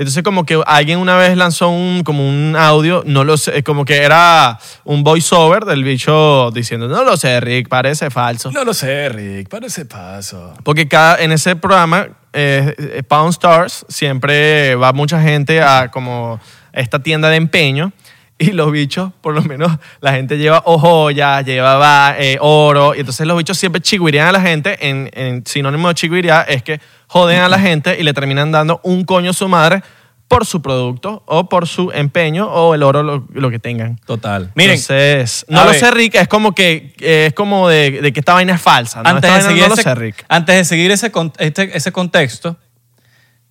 [0.00, 3.84] Entonces como que alguien una vez lanzó un, como un audio, no lo sé, como
[3.84, 8.50] que era un voiceover del bicho diciendo, no lo sé, Rick, parece falso.
[8.50, 9.50] no lo sé, Rick.
[9.50, 10.54] Para ese paso.
[10.64, 16.40] Porque cada, en ese programa, eh, eh, Pound Stars, siempre va mucha gente a como
[16.72, 17.92] esta tienda de empeño
[18.38, 23.00] y los bichos, por lo menos, la gente lleva o joyas, llevaba eh, oro, y
[23.00, 24.78] entonces los bichos siempre chiguirían a la gente.
[24.88, 26.80] En, en sinónimo de chiguiría es que
[27.12, 29.82] joden a la gente y le terminan dando un coño a su madre
[30.28, 33.96] por su producto o por su empeño o el oro, lo, lo que tengan.
[34.06, 34.52] Total.
[34.54, 35.80] Miren, Entonces, no lo ver.
[35.80, 39.02] sé, Rick, es como que eh, es como de, de que esta vaina es falsa.
[39.02, 39.08] ¿no?
[39.10, 40.24] antes, Esta de seguir no lo ese, sé, Rick.
[40.28, 42.56] antes de seguir ese, este- ese contexto,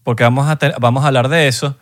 [0.04, 1.78] porque vamos a, te- vamos a hablar de eso,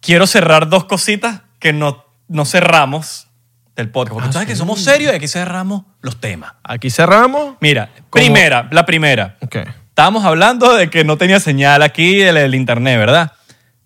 [0.00, 3.26] quiero cerrar dos cositas que no, no cerramos
[3.74, 4.14] del podcast.
[4.14, 4.52] Porque Ah, tú sabes sí.
[4.52, 6.52] que somos serios y aquí cerramos los temas.
[6.62, 7.56] Aquí cerramos.
[7.60, 8.22] Mira, ¿Cómo?
[8.24, 9.36] primera, la primera.
[9.40, 9.56] Ok.
[9.98, 13.32] Estábamos hablando de que no tenía señal aquí el, el internet, ¿verdad?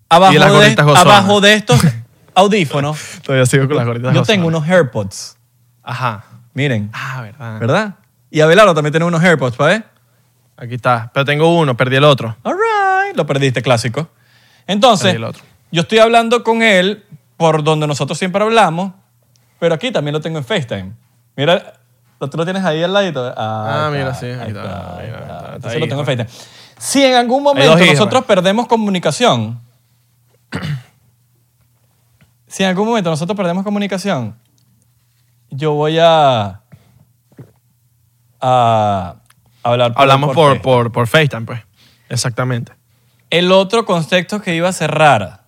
[0.09, 1.05] Abajo, Y las de, gorditas gozonas.
[1.11, 1.81] abajo de estos
[2.35, 4.13] audífonos, Todavía sigo con las gorditas.
[4.13, 4.27] yo gozonas.
[4.27, 5.37] tengo unos AirPods.
[5.81, 6.23] Ajá.
[6.53, 7.59] Miren, Ah, verdad.
[7.59, 7.95] ¿verdad?
[8.29, 9.85] Y Abelardo también tiene unos AirPods, ¿para ver?
[10.55, 11.09] Aquí está.
[11.15, 12.37] Pero tengo uno, perdí el otro.
[12.43, 13.17] All right.
[13.17, 14.07] Lo perdiste, clásico.
[14.67, 15.41] Entonces, el otro.
[15.71, 17.05] yo estoy hablando con él
[17.37, 18.93] por donde nosotros siempre hablamos,
[19.57, 20.91] pero aquí también lo tengo en FaceTime.
[21.35, 21.73] Mira,
[22.29, 23.33] ¿tú lo tienes ahí al ladito?
[23.35, 25.51] Ah, ahí mira, sí, ahí está, ahí está.
[25.55, 26.27] Entonces lo tengo en.
[26.77, 28.37] Si en algún momento nosotros pues.
[28.37, 29.59] perdemos comunicación,
[32.47, 34.35] si en algún momento nosotros perdemos comunicación,
[35.49, 36.61] yo voy a,
[38.41, 39.15] a
[39.63, 41.61] hablar Hablamos por, por, por FaceTime, pues.
[42.09, 42.73] Exactamente.
[43.29, 45.43] El otro contexto que iba a cerrar.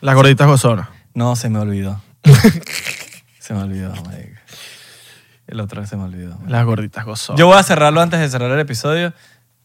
[0.00, 0.88] Las gorditas gozonas.
[1.14, 2.00] No, se me olvidó.
[3.38, 4.33] se me olvidó, marico.
[5.54, 6.36] El otro se me olvidó.
[6.48, 7.38] Las gorditas gozonas.
[7.38, 9.12] Yo voy a cerrarlo antes de cerrar el episodio.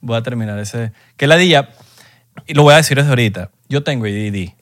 [0.01, 0.93] Voy a terminar ese.
[1.17, 1.69] Que la día.
[2.45, 3.49] Y lo voy a decir desde ahorita.
[3.69, 4.53] Yo tengo ADD,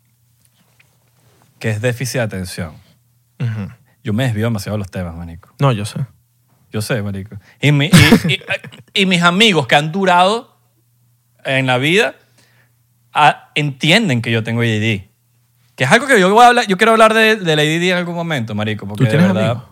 [1.59, 2.73] que es déficit de atención.
[3.39, 3.67] Ujú.
[4.03, 5.53] Yo me desvío demasiado de los temas, manico.
[5.59, 5.99] No, yo sé.
[6.71, 7.35] Yo sé, marico.
[7.61, 7.87] Y, mi-
[8.27, 8.41] y- y-
[9.01, 10.57] y mis amigos que han durado
[11.43, 12.15] en la vida
[13.13, 15.09] ah, entienden que yo tengo ADD.
[15.75, 17.97] Que es algo que yo voy a hablar, yo quiero hablar de, del ADD en
[17.97, 18.87] algún momento, marico.
[18.87, 19.69] Porque ¿Tú tienes de verdad, amigos?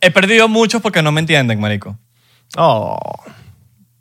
[0.00, 1.98] He perdido muchos porque no me entienden, marico.
[2.56, 2.98] Oh.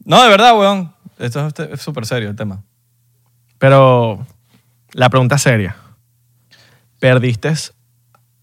[0.04, 0.94] No, de verdad, weón.
[1.18, 2.62] Esto es- es súper serio el tema.
[3.58, 4.26] Pero
[4.92, 5.76] la pregunta seria.
[7.00, 7.54] ¿Perdiste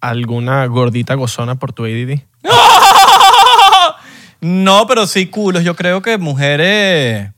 [0.01, 2.21] alguna gordita gozona por tu ADD?
[4.41, 5.63] No, pero sí culos.
[5.63, 7.31] Yo creo que mujeres...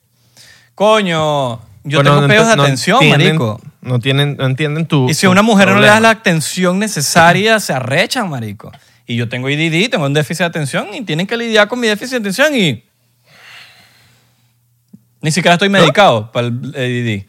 [0.74, 3.60] Coño, yo Bueno, tengo no pedos de ent- no atención, entienden- marico.
[3.82, 6.08] No, tienen, no entienden tu Y si a tu una mujer no le das la
[6.10, 8.72] atención necesaria, se arrechan, marico.
[9.06, 11.88] Y yo tengo IDD, tengo un déficit de atención y tienen que lidiar con mi
[11.88, 12.84] déficit de atención y...
[15.20, 17.26] Ni siquiera estoy medicado para el en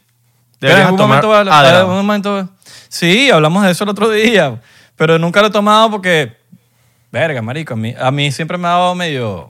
[0.59, 1.23] Deberías algún tomar
[1.85, 2.49] momento algún
[2.89, 4.59] Sí, hablamos de eso el otro día.
[4.95, 6.37] Pero nunca lo he tomado porque...
[7.11, 7.73] Verga, marico.
[7.73, 9.49] A mí, a mí siempre me ha dado medio...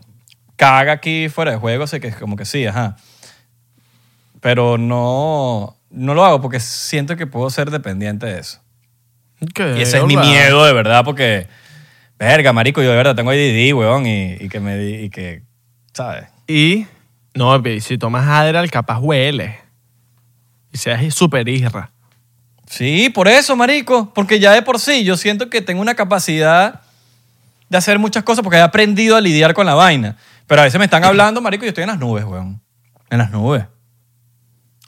[0.55, 1.83] Caga aquí fuera de juego.
[1.83, 2.97] Así que es como que sí, ajá.
[4.41, 5.77] Pero no...
[5.89, 8.59] No lo hago porque siento que puedo ser dependiente de eso.
[9.41, 11.47] Ok, Y ese es mi miedo, de verdad, porque...
[12.17, 14.05] Verga, marico, yo de verdad tengo ADD, weón.
[14.05, 14.77] Y, y que me...
[14.77, 15.43] di- Y que...
[15.93, 16.25] ¿Sabes?
[16.47, 16.85] Y,
[17.33, 19.59] no, y si tomas Adderall, capaz huele.
[20.71, 21.91] Y seas súper isra.
[22.67, 24.13] Sí, por eso, marico.
[24.13, 26.81] Porque ya de por sí yo siento que tengo una capacidad
[27.69, 30.17] de hacer muchas cosas porque he aprendido a lidiar con la vaina.
[30.47, 32.61] Pero a veces me están hablando, marico, y yo estoy en las nubes, weón.
[33.09, 33.65] En las nubes.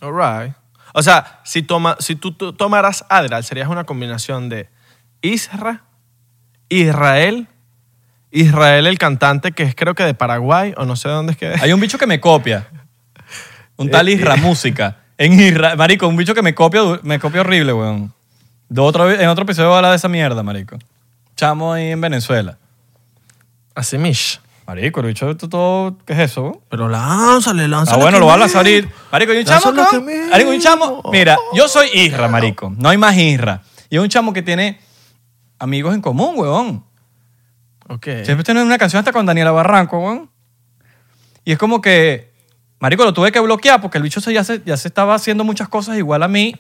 [0.02, 0.54] All right.
[0.94, 4.70] O sea, si, toma, si tú, tú tomaras Adderall, serías una combinación de
[5.22, 5.84] Isra,
[6.69, 7.47] Israel,
[8.32, 11.38] Israel el cantante que es creo que de Paraguay o no sé de dónde es
[11.38, 11.62] que es.
[11.62, 12.67] Hay un bicho que me copia.
[13.77, 14.97] Un tal Isra Música.
[15.17, 18.13] En Isra, marico, un bicho que me copia, me copia horrible, weón.
[18.69, 20.77] De otro, en otro episodio voy a hablar de esa mierda, marico.
[21.36, 22.58] Chamo ahí en Venezuela.
[23.75, 24.39] Así mish.
[24.65, 26.60] Marico, el bicho esto todo, ¿qué es eso, weón?
[26.69, 28.01] Pero lánzale, Ah, lánzale.
[28.01, 28.89] bueno, que lo voy a lanzar ahorita.
[29.12, 31.01] Marico, y un chamo, Lánzalo un chamo.
[31.12, 32.73] Mira, yo soy Isra, marico.
[32.77, 33.62] No hay más Isra.
[33.89, 34.80] Y es un chamo que tiene
[35.60, 36.86] amigos en común, weón.
[37.89, 38.06] Ok.
[38.24, 40.30] Siempre tiene una canción hasta con Daniela Barranco, weón.
[41.46, 42.34] Y es como que,
[42.80, 45.43] marico, lo tuve que bloquear porque el bicho se- ya, se, ya se estaba haciendo
[45.43, 46.56] muchas cosas igual a mí.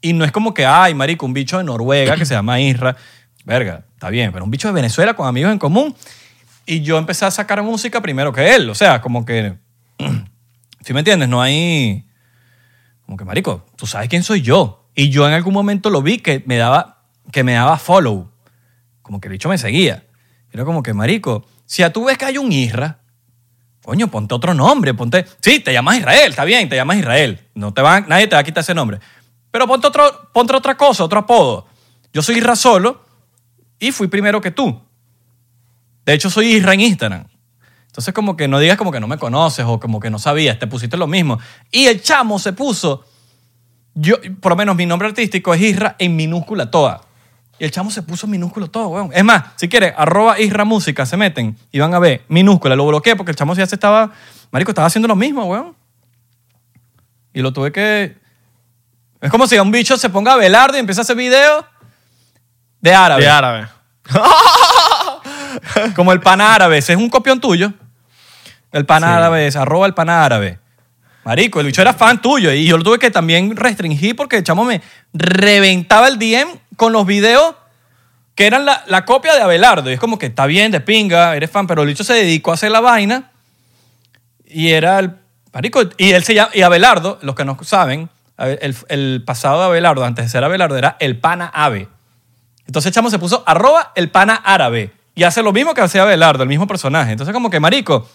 [0.00, 2.96] Y no es como que, ay, marico, un bicho de Noruega que se llama Isra.
[3.44, 5.94] Verga, está bien, pero un bicho de Venezuela con amigos en común.
[6.66, 8.70] Y yo empecé a sacar música primero que él.
[8.70, 9.56] O sea, como que,
[10.84, 11.28] ¿sí me entiendes?
[11.28, 12.04] No hay...
[13.06, 14.88] Como que, marico, tú sabes quién soy yo.
[14.94, 18.30] Y yo en algún momento lo vi que me daba, que me daba follow.
[19.08, 20.04] Como que el bicho me seguía.
[20.52, 22.98] Era como que, marico, si a tú ves que hay un Isra,
[23.82, 25.24] coño, ponte otro nombre, ponte...
[25.40, 27.40] Sí, te llamas Israel, está bien, te llamas Israel.
[27.54, 29.00] No te nadie te va a quitar ese nombre.
[29.50, 31.66] Pero ponte, otro, ponte otra cosa, otro apodo.
[32.12, 33.02] Yo soy Isra solo
[33.78, 34.78] y fui primero que tú.
[36.04, 37.24] De hecho, soy Isra en Instagram.
[37.86, 40.58] Entonces, como que no digas como que no me conoces o como que no sabías,
[40.58, 41.38] te pusiste lo mismo.
[41.70, 43.06] Y el chamo se puso,
[43.94, 47.07] yo, por lo menos mi nombre artístico es Isra en minúscula toda.
[47.58, 49.10] Y el chamo se puso minúsculo todo, weón.
[49.12, 52.86] Es más, si quieres, arroba Isra Música, se meten y van a ver, minúscula, lo
[52.86, 54.12] bloqueé porque el chamo ya se estaba,
[54.50, 55.74] marico, estaba haciendo lo mismo, weón.
[57.32, 58.16] Y lo tuve que...
[59.20, 61.64] Es como si un bicho se ponga a velar y empieza a hacer videos
[62.80, 63.22] de árabe.
[63.22, 63.68] De árabe.
[65.96, 67.72] Como el pan árabe, ese es un copión tuyo.
[68.70, 70.58] El pan árabe es arroba el pan árabe.
[71.24, 74.44] Marico, el bicho era fan tuyo y yo lo tuve que también restringir porque el
[74.44, 74.80] chamo me
[75.12, 77.54] reventaba el DM con los videos
[78.34, 79.90] que eran la, la copia de Abelardo.
[79.90, 82.52] Y es como que está bien, de pinga, eres fan, pero el bicho se dedicó
[82.52, 83.30] a hacer la vaina
[84.46, 85.12] y era el.
[85.52, 86.50] Marico, y él se llama.
[86.54, 90.76] Y Abelardo, los que no saben, el, el pasado de Abelardo, antes de ser Abelardo,
[90.78, 91.88] era el pana ave.
[92.66, 96.44] Entonces chamo se puso arroba el pana árabe y hace lo mismo que hacía Abelardo,
[96.44, 97.10] el mismo personaje.
[97.10, 98.08] Entonces, como que, marico,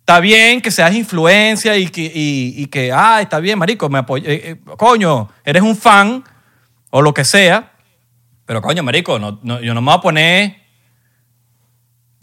[0.00, 4.24] está bien que seas influencia y que, y, que ah, está bien, marico, me apoy-
[4.26, 6.22] eh, eh, coño, eres un fan
[6.90, 7.69] o lo que sea,
[8.50, 10.56] pero coño, marico, no, no- yo no me voy a poner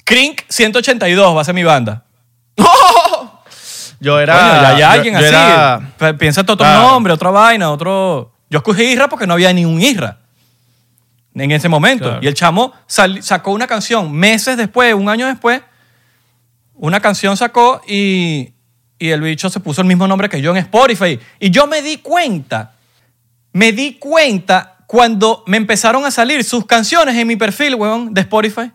[0.03, 2.03] Crink 182 va a ser mi banda.
[4.01, 4.33] Yo era.
[4.37, 5.27] Coño, ya hay alguien yo así.
[5.29, 6.81] era- Piensa en otro Claro.
[6.81, 8.33] nombre, otra vaina, otro...
[8.49, 10.19] Yo escogí Isra porque no había ni un Isra
[11.33, 12.09] en ese momento.
[12.09, 12.19] Claro.
[12.21, 15.61] Y el chamo sal- sacó una canción meses después, un año después,
[16.75, 18.53] una canción sacó y,
[18.99, 21.17] y el bicho se puso el mismo nombre que yo en Spotify.
[21.39, 22.73] Y yo me di cuenta,
[23.53, 28.21] me di cuenta cuando me empezaron a salir sus canciones en mi perfil, weón, de
[28.21, 28.71] Spotify.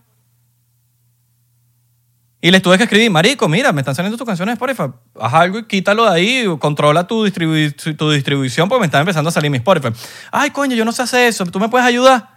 [2.44, 4.92] Y les tuve que escribir, marico, mira, me están saliendo tus canciones de Spotify.
[5.20, 9.28] Haz algo y quítalo de ahí, controla tu, distribu- tu distribución porque me están empezando
[9.28, 9.88] a salir mi Spotify.
[10.32, 12.30] Ay, coño, yo no sé hacer eso, ¿tú me puedes ayudar?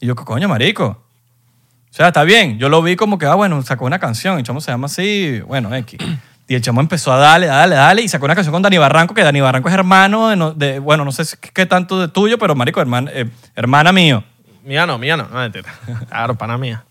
[0.00, 0.84] Y yo, coño, marico.
[0.86, 2.58] O sea, está bien.
[2.58, 5.40] Yo lo vi como que, ah, bueno, sacó una canción, el chamo se llama así,
[5.46, 6.00] bueno, X.
[6.46, 9.14] Y el chamo empezó a darle, darle, darle, y sacó una canción con Dani Barranco,
[9.14, 12.08] que Dani Barranco es hermano de, no- de- bueno, no sé si- qué tanto de
[12.08, 13.26] tuyo, pero marico, hermana, eh,
[13.56, 14.22] hermana mío.
[14.62, 15.26] Mía no, mía no.
[15.28, 15.72] No, mentira.
[16.08, 16.84] Claro, pana mía.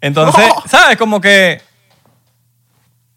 [0.00, 0.96] Entonces, ¿sabes?
[0.98, 1.62] Como que.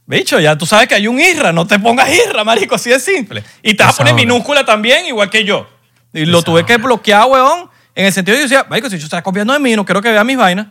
[0.07, 2.99] Bicho, ya tú sabes que hay un Isra, no te pongas Isra, marico, así de
[2.99, 3.43] simple.
[3.63, 5.67] Y te vas a poner minúscula también, igual que yo.
[6.13, 9.03] Y lo tuve que bloquear, weón, en el sentido de yo decía, marico, si yo
[9.05, 10.67] estás copiando de mí, no quiero que vea mis vainas.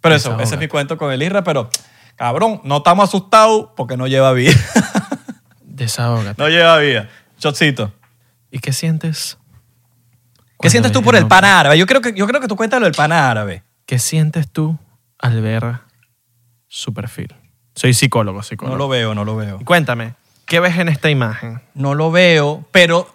[0.00, 1.70] Pero eso, ese es mi cuento con el Isra, pero,
[2.16, 4.54] cabrón, no estamos asustados porque no lleva vida.
[5.62, 6.42] Desahógate.
[6.42, 7.08] no lleva vida.
[7.38, 7.92] Chocito.
[8.50, 9.38] ¿Y qué sientes?
[10.60, 11.78] ¿Qué sientes tú por el pan árabe?
[11.78, 13.62] Yo creo que, yo creo que tú cuentas lo del pan árabe.
[13.84, 14.78] ¿Qué sientes tú
[15.18, 15.80] al ver
[16.66, 17.34] su perfil?
[17.74, 18.74] Soy psicólogo, psicólogo.
[18.74, 19.60] No lo veo, no lo veo.
[19.64, 20.14] Cuéntame,
[20.46, 21.60] ¿qué ves en esta imagen?
[21.74, 23.14] No lo veo, pero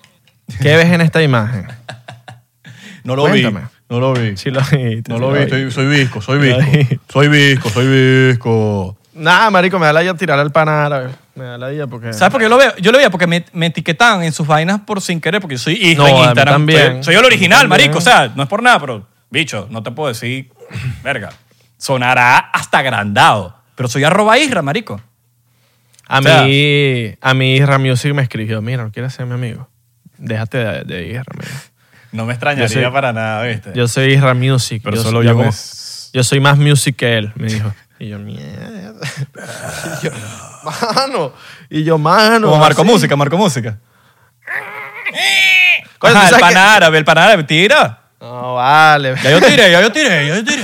[0.60, 1.68] ¿Qué ves en esta imagen?
[3.04, 3.62] no lo Cuéntame.
[3.62, 3.68] vi.
[3.92, 4.38] No lo vi.
[4.38, 5.44] Sí lo viste, No sí lo vi, vi.
[5.44, 6.78] estoy- soy visco, soy Lo vi.
[6.78, 6.96] visco.
[7.12, 7.88] Soy visco, soy
[8.30, 8.98] visco.
[9.14, 11.10] Nada, marico, me da la idea tirar al pan árabe.
[11.36, 12.14] Me da la idea porque...
[12.14, 12.74] ¿Sabes por qué yo lo veo?
[12.78, 15.60] Yo lo veía porque me, me etiquetaban en sus vainas por sin querer, porque yo
[15.60, 16.54] soy No, en a mí Instagram.
[16.56, 17.04] también.
[17.04, 17.90] Soy, soy el original, A mí también.
[17.92, 17.98] marico.
[17.98, 20.50] O sea, no es por nada, pero, bicho, no te puedo decir,
[21.04, 21.34] verga.
[21.78, 23.58] Sonará hasta agrandado.
[23.76, 25.02] Pero soy arroba Isra, marico.
[26.08, 29.34] A O sea- mí, a mí Isra Music me escribió, mira, no quieres ser mi
[29.34, 29.68] amigo.
[30.18, 31.52] Déjate de, de Isra, amigo.
[32.12, 33.72] No me extrañaría Yo soy- para nada, ¿viste?
[33.74, 34.82] Yo soy Isra Music.
[34.84, 35.52] Pero yo, solo yo yo como-
[36.14, 37.74] yo soy más music que él, me dijo.
[38.00, 39.00] Y yo, mierda.
[40.02, 40.12] Y yo,
[40.64, 41.34] mano.
[41.70, 42.48] Y yo, mano.
[42.50, 42.92] Como Marco así.
[42.92, 43.78] Música, Marco Música.
[46.00, 46.60] Coño, Ajá, ¿tú el pan qué?
[46.60, 48.00] árabe, el pan árabe, tira.
[48.20, 49.16] No, vale.
[49.24, 50.64] Ya yo tiré, ya yo tiré, ya yo tiré.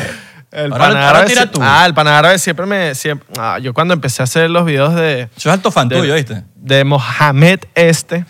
[0.51, 1.59] El Ahora- pan ahora árabe tira tú.
[1.61, 2.95] Ah, el pan árabe siempre me...
[2.95, 5.97] Siempre, ah, yo cuando empecé a hacer los videos de, Eso es alto fan de,
[5.97, 6.43] tuyo, ¿viste?
[6.55, 8.25] de Mohamed este,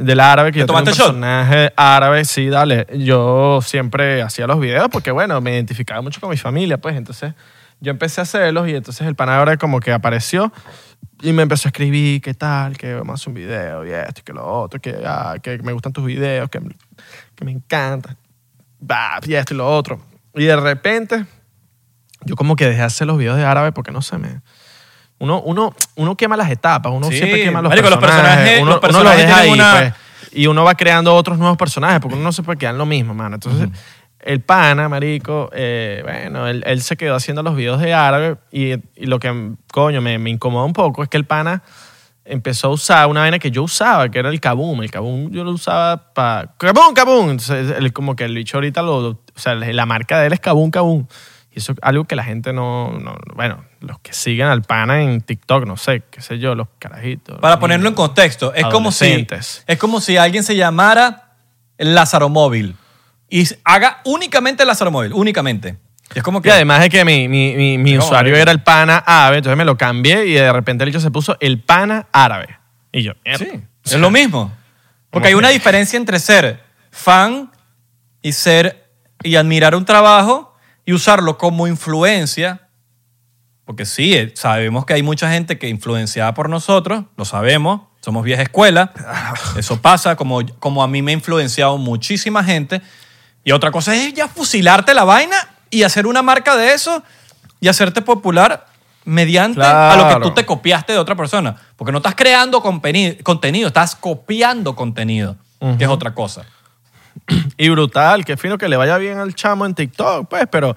[0.00, 1.12] del árabe, que ¿Te yo tengo un tomaste shot?
[1.12, 2.86] personaje árabe, sí, dale.
[2.98, 6.96] Yo siempre hacía los videos porque, bueno, me identificaba mucho con mi familia, pues.
[6.96, 7.34] Entonces,
[7.80, 10.52] yo empecé a hacerlos y entonces el pan árabe como que apareció
[11.22, 12.76] y me empezó a escribir, ¿qué tal?
[12.76, 15.58] Que vamos a hacer un video y esto y que lo otro, que, ah, que
[15.58, 16.60] me gustan tus videos, que,
[17.34, 18.16] que me encantan.
[18.80, 20.00] Bah, y esto y lo otro.
[20.34, 21.26] Y de repente,
[22.24, 24.40] yo como que dejé de hacer los videos de árabe porque no sé, me...
[25.20, 28.28] Uno, uno, uno quema las etapas, uno Sí, siempre quema los marico, los personajes.
[28.36, 29.94] personajes- uno, los uno personajes los deja ahí, una- pues.
[30.32, 32.86] Y uno va creando otros nuevos personajes porque uno no se puede quedar en lo
[32.86, 33.34] mismo, mano.
[33.36, 33.68] Entonces,
[34.20, 38.72] el pana, marico, eh, bueno, él, él se quedó haciendo los videos de árabe y,
[38.72, 41.62] y lo que, coño, me, me incomoda un poco es que el pana
[42.24, 44.82] empezó a usar una vaina que yo usaba, que era el kaboom.
[44.82, 46.54] El kaboom yo lo usaba para...
[46.58, 47.30] ¡Kaboom, kaboom!
[47.30, 49.08] Entonces, él, como que el bicho ahorita lo...
[49.08, 51.06] O sea, la marca de él es kaboom, kaboom.
[51.60, 55.20] Eso es algo que la gente no, no- Bueno, los que siguen al pana en
[55.20, 57.38] TikTok, no sé, qué sé yo, los carajitos.
[57.38, 59.26] Para los ponerlo en contexto, es como si
[59.66, 61.34] es como si alguien se llamara
[61.78, 62.76] Lázaro Móvil
[63.28, 65.76] y haga únicamente Lázaro Móvil, únicamente.
[66.14, 68.50] Y es como Y que además de que mi, mi, mi, mi No, usuario era
[68.50, 71.60] el pana árabe, entonces me lo cambié y de repente el bicho se puso el
[71.60, 72.58] pana árabe.
[72.90, 73.48] Y yo, sí,
[73.84, 74.52] es lo mismo.
[75.10, 77.50] Porque hay ¿Cómo una diferencia entre ser fan
[78.22, 78.88] y ser
[79.22, 80.49] y admirar un trabajo
[80.90, 82.62] y usarlo como influencia.
[83.64, 88.24] Porque sí, eh, sabemos que hay mucha gente que influenciada por nosotros, lo sabemos, somos
[88.24, 88.90] vieja escuela,
[89.56, 92.82] eso pasa, como, como a mí me ha influenciado muchísima gente.
[93.44, 95.36] Y otra cosa es ya fusilarte la vaina
[95.70, 97.04] y hacer una marca de eso
[97.60, 98.66] y hacerte popular
[99.04, 101.54] mediante a lo que tú te copiaste de otra persona.
[101.76, 105.36] Porque no estás creando contenido, estás copiando contenido,
[105.78, 106.46] que es otra cosa.
[107.56, 110.74] Y brutal, qué fino que le vaya bien al chamo en TikTok, pues, pero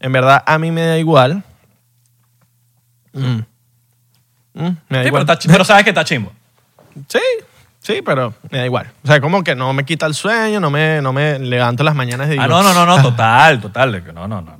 [0.00, 1.42] en verdad a mí me da igual.
[3.12, 3.38] Mm.
[4.54, 5.26] Mm, me da Sí, igual.
[5.46, 6.32] pero sabes que está chimbo.
[7.08, 7.20] Sí,
[7.80, 8.90] sí, pero me da igual.
[9.04, 11.94] O sea, como que no me quita el sueño, no me, no me levanto las
[11.94, 14.02] mañanas y digo, Ah, no, no, no, no, total, total.
[14.04, 14.58] que No, no, no.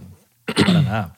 [0.54, 1.14] Para nada.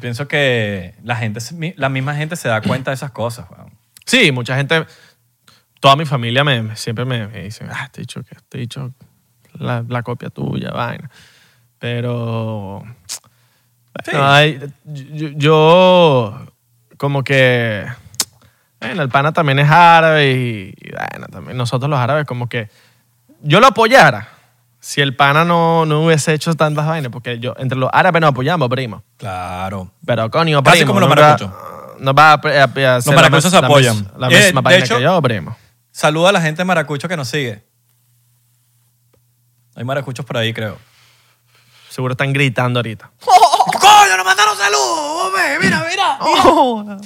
[0.00, 1.40] Pienso que la gente,
[1.76, 3.46] la misma gente se da cuenta de esas cosas.
[3.50, 3.70] weón.
[4.06, 4.86] Sí, mucha gente,
[5.80, 8.60] toda mi familia me, siempre me, me dicen, ah, te he dicho que te he
[8.62, 8.92] dicho
[9.58, 11.10] la, la copia tuya, vaina.
[11.78, 12.82] Pero,
[14.04, 14.10] Sí.
[14.12, 16.46] no, hay- yo, yo
[16.96, 17.86] como que,
[18.80, 22.68] bueno, el pana también es árabe y, y, bueno, también nosotros los árabes como que,
[23.42, 24.28] yo lo apoyara
[24.78, 28.30] si el pana no, no hubiese hecho tantas vainas, porque yo, entre los árabes nos
[28.30, 29.02] apoyamos, primo.
[29.18, 29.90] Claro.
[30.06, 31.50] Pero coño, Casi primo, como los maracuchos.
[31.98, 33.96] No va a, a- a la maracuchos se la apoyan.
[33.96, 35.56] mes- La, Eh, misma de vaina hecho- que yo, primo.
[35.90, 37.62] Saluda a la gente de Maracucho que nos sigue.
[39.76, 40.78] Hay maracuchos por ahí, creo.
[41.88, 43.10] Seguro están gritando ahorita.
[43.20, 45.26] ¡Coño, nos mandaron saludos!
[45.26, 45.58] hombre!
[45.60, 46.18] Mira, mira.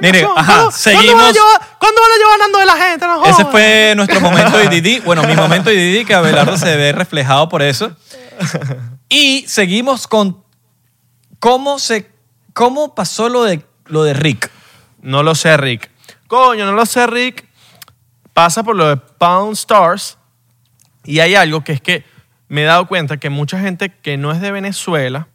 [0.00, 1.32] Mire, ¿Cuándo- ajá, ¿cuándo van a seguimos.
[1.34, 3.06] llevar- ¿Cuándo van a llevar Nando de la gente?
[3.06, 3.50] No Ese jodas.
[3.50, 5.00] fue nuestro momento de Didi.
[5.00, 7.94] Bueno, mi momento de Didi, que Abelardo se ve reflejado por eso.
[9.10, 10.42] Y seguimos con
[11.40, 12.10] cómo se
[12.54, 14.50] cómo pasó lo de lo de Rick.
[15.02, 15.90] No lo sé, Rick.
[16.26, 17.46] Coño, no lo sé, Rick.
[18.32, 20.16] Pasa por lo de Pound Stars.
[21.04, 22.04] Y hay algo que es que
[22.48, 25.28] me he dado cuenta que mucha gente que no es de Venezuela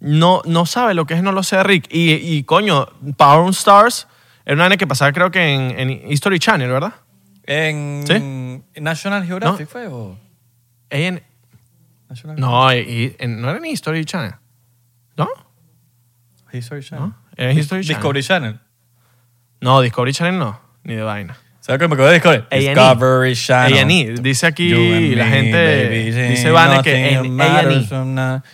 [0.00, 1.86] no, no sabe lo que es No lo sé, Rick.
[1.90, 4.06] Y, y coño, Pound Stars
[4.46, 6.94] era una que pasaba creo que en, en History Channel, ¿verdad?
[7.44, 10.16] En National Geographic fue o
[10.90, 11.22] En-
[12.08, 14.34] National no, y- y- en- no era en History Channel.
[15.16, 15.28] ¿No?
[16.52, 17.08] History Channel.
[17.08, 17.16] ¿No?
[17.36, 17.96] Era en History Channel.
[17.96, 18.60] Discovery Channel.
[19.60, 20.60] No, Discovery Channel no.
[20.84, 21.36] Ni de vaina.
[21.68, 22.44] ¿Sabes qué me de Discovery?
[22.50, 22.60] A&E.
[22.60, 23.90] Discovery Channel.
[23.90, 24.14] A&E.
[24.22, 27.12] Dice aquí and la me, gente, baby, dice Vane que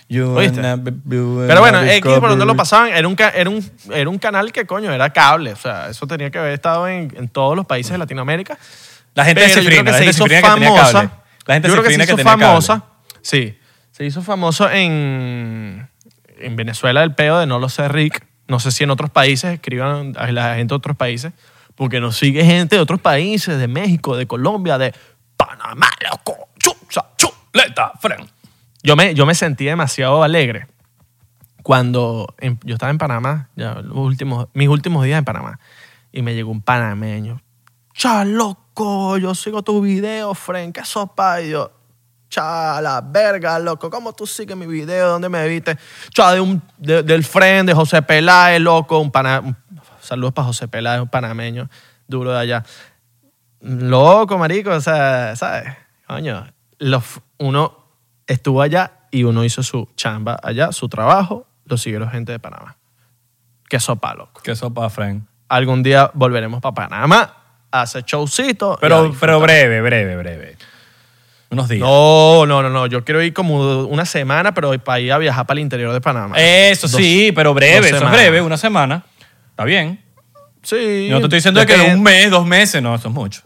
[0.08, 4.18] you and Pero bueno, X por donde lo pasaban era un, era, un, era un
[4.18, 5.52] canal que, coño, era cable.
[5.52, 8.58] O sea, eso tenía que haber estado en, en todos los países de Latinoamérica.
[9.14, 10.92] La gente Pero se frina, que la se gente se hizo que tenía famosa.
[10.92, 11.10] cable.
[11.46, 12.46] La gente yo se creo que se hizo que tenía cable.
[12.46, 12.84] famosa.
[13.22, 13.58] Sí.
[13.92, 15.88] Se hizo famoso en,
[16.40, 18.26] en Venezuela el peo de No lo sé, Rick.
[18.48, 21.32] No sé si en otros países escriban a la gente de otros países.
[21.76, 24.94] Porque nos sigue gente de otros países, de México, de Colombia, de
[25.36, 26.48] Panamá, loco.
[26.58, 27.28] Chucha, chu.
[27.52, 28.26] Leta, fren.
[28.82, 30.66] Yo me, yo me sentí demasiado alegre
[31.62, 35.58] cuando en- yo estaba en Panamá, ya los últimos, mis últimos días en Panamá.
[36.12, 37.40] y me llegó un panameño.
[37.92, 41.40] Cha, loco, yo sigo tu video, friend, qué sopa.
[41.42, 41.72] Y yo,
[42.28, 45.08] cha, la verga, loco, ¿cómo tú sigues mi video?
[45.08, 45.76] ¿Dónde me viste?
[46.10, 49.56] Cha, de un, de- del friend, de José Peláez, loco, un pana, un-
[50.04, 51.68] saludos para José Peláez, un panameño
[52.06, 52.64] duro de allá.
[53.60, 55.72] Loco, marico, o sea, ¿sabes?
[56.06, 56.46] Coño,
[56.78, 57.78] los- uno
[58.26, 62.76] estuvo allá y uno hizo su chamba allá, su trabajo, lo siguieron gente de Panamá.
[63.68, 64.40] Qué sopa, loco.
[64.42, 65.22] Qué sopa, Frank.
[65.48, 67.36] Algún día volveremos para Panamá
[67.70, 68.76] a hacer showcito.
[68.80, 70.56] Pero, pero breve, breve, breve.
[71.50, 71.80] Unos días.
[71.82, 72.86] No, no, no, no.
[72.86, 76.00] Yo quiero ir como una semana, pero para ir a viajar para el interior de
[76.00, 76.36] Panamá.
[76.38, 79.04] Eso Dos- sí, pero breve, eso es breve, una semana.
[79.54, 80.02] Está bien.
[80.62, 81.06] Sí.
[81.10, 83.42] No te estoy diciendo de que depende- un mes, dos meses, no, eso es mucho.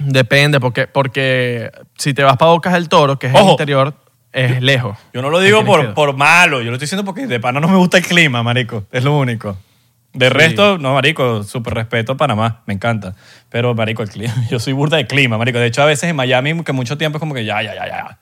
[0.00, 3.94] Depende, porque, porque si te vas para Bocas del Toro, que es el interior,
[4.32, 4.96] es lejos.
[5.12, 7.68] Yo no lo digo por, por malo, yo lo estoy diciendo porque de pana no
[7.68, 8.84] me gusta el clima, marico.
[8.92, 9.56] Es lo único.
[10.12, 13.16] De resto, no, marico, súper respeto a Panamá, me encanta.
[13.48, 15.58] Pero, marico, el clima, yo soy burda de clima, marico.
[15.58, 17.86] De hecho, a veces en Miami, que mucho tiempo es como que ya, ya, ya,
[17.86, 18.18] ya.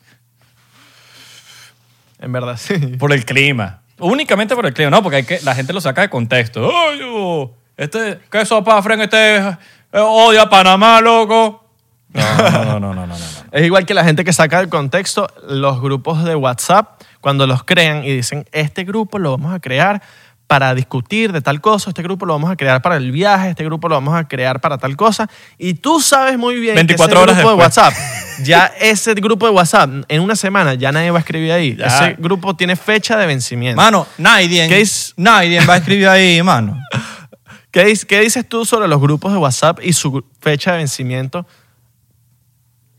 [2.20, 2.76] En verdad, sí.
[2.98, 3.80] Por el clima.
[4.02, 6.68] Únicamente por el clima, no, porque hay que, la gente lo saca de contexto.
[6.70, 7.52] ¡Ay, yo!
[7.76, 9.00] Este, ¿qué sopa, Fren?
[9.00, 9.54] Este eh,
[9.92, 11.64] odia a Panamá, loco.
[12.12, 13.16] No, no, no, no, no, no, no, no.
[13.52, 17.64] Es igual que la gente que saca del contexto los grupos de WhatsApp, cuando los
[17.64, 20.02] crean y dicen, este grupo lo vamos a crear
[20.52, 23.64] para discutir de tal cosa, este grupo lo vamos a crear para el viaje, este
[23.64, 25.26] grupo lo vamos a crear para tal cosa,
[25.56, 27.76] y tú sabes muy bien 24 que ese horas grupo de después.
[27.86, 27.94] WhatsApp,
[28.44, 31.74] ya ese grupo de WhatsApp, en una semana ya nadie va a escribir ahí.
[31.74, 31.86] Ya.
[31.86, 33.80] Ese grupo tiene fecha de vencimiento.
[33.80, 35.14] Mano, nadie, ¿Qué es?
[35.16, 36.78] nadie va a escribir ahí, mano.
[37.70, 41.46] ¿Qué, qué dices tú sobre los grupos de WhatsApp y su fecha de vencimiento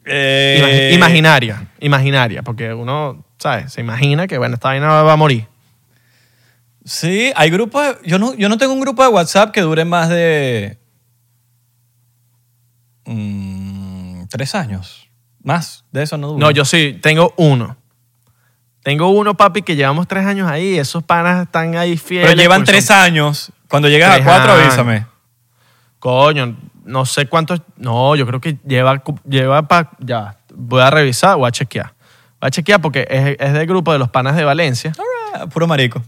[0.05, 0.57] Eh,
[0.89, 3.71] Imagi- imaginaria, imaginaria, porque uno, ¿sabes?
[3.71, 5.45] Se imagina que, bueno, esta vaina va a morir.
[6.85, 7.97] Sí, hay grupos.
[8.05, 10.77] yo, no, yo no tengo un grupo de WhatsApp que dure más de.
[13.05, 15.09] mm, tres años.
[15.43, 16.39] Más de eso no dura.
[16.39, 17.75] No, yo sí, tengo uno.
[18.81, 20.77] Tengo uno, papi, que llevamos tres años ahí.
[20.77, 22.29] Esos panas están ahí fieles.
[22.29, 23.51] Pero llevan porque tres son- años.
[23.69, 24.65] Cuando llegas a cuatro, años.
[24.67, 25.05] avísame.
[25.99, 27.61] Coño, no sé cuántos.
[27.77, 29.91] No, yo creo que lleva, lleva para.
[29.99, 31.93] Ya, voy a revisar, voy a chequear.
[32.41, 34.91] Voy a chequear porque es, es del grupo de los panas de Valencia.
[35.53, 36.03] Puro marico.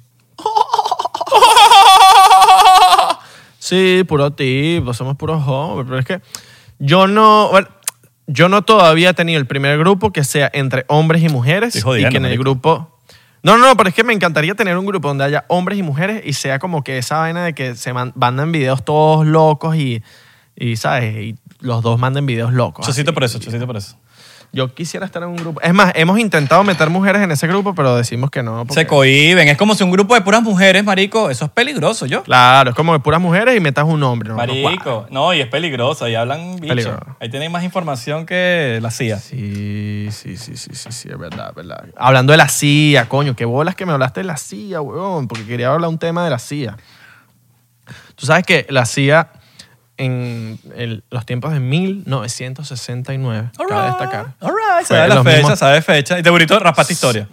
[3.67, 5.85] Sí, puro tipo, somos puros jóvenes.
[5.87, 6.21] Pero es que
[6.79, 7.49] yo no.
[7.49, 7.67] bueno,
[8.27, 11.75] yo no todavía he tenido el primer grupo que sea entre hombres y mujeres.
[11.75, 12.43] Estoy y que en el marico.
[12.43, 12.91] grupo.
[13.41, 15.83] No, no, no, pero es que me encantaría tener un grupo donde haya hombres y
[15.83, 19.75] mujeres y sea como que esa vaina de que se man- mandan videos todos locos
[19.75, 20.01] y,
[20.55, 21.15] y ¿sabes?
[21.15, 22.85] Y los dos manden videos locos.
[22.85, 23.13] Chocito así.
[23.15, 23.97] por eso, chocito por eso.
[24.51, 25.59] Yo quisiera estar en un grupo.
[25.61, 28.59] Es más, hemos intentado meter mujeres en ese grupo, pero decimos que no.
[28.65, 29.47] porque- Se cohiben.
[29.49, 32.23] Es como si un grupo de puras mujeres, marico, eso es peligroso, yo.
[32.23, 34.29] Claro, es como de puras mujeres y metas un hombre.
[34.29, 34.61] No, no cuadra.
[34.63, 36.67] Marico, no, y es peligroso, y hablan bicho.
[36.73, 37.17] Peligroso.
[37.19, 39.19] Ahí tienen más información que la CIA.
[39.19, 41.85] Sí, sí, sí, sí, sí, sí, es verdad, es verdad.
[41.97, 45.45] Hablando de la CIA, coño, qué bolas que me hablaste de la CIA, weón, porque
[45.45, 46.77] quería hablar un tema de la CIA.
[48.15, 49.29] Tú sabes que la CIA
[49.97, 54.33] en el- los tiempos de 1969, cabe destacar.
[54.41, 56.19] All right, sabe la fecha, mismos- sabe fecha.
[56.19, 57.27] Y te bonito raspaste historia.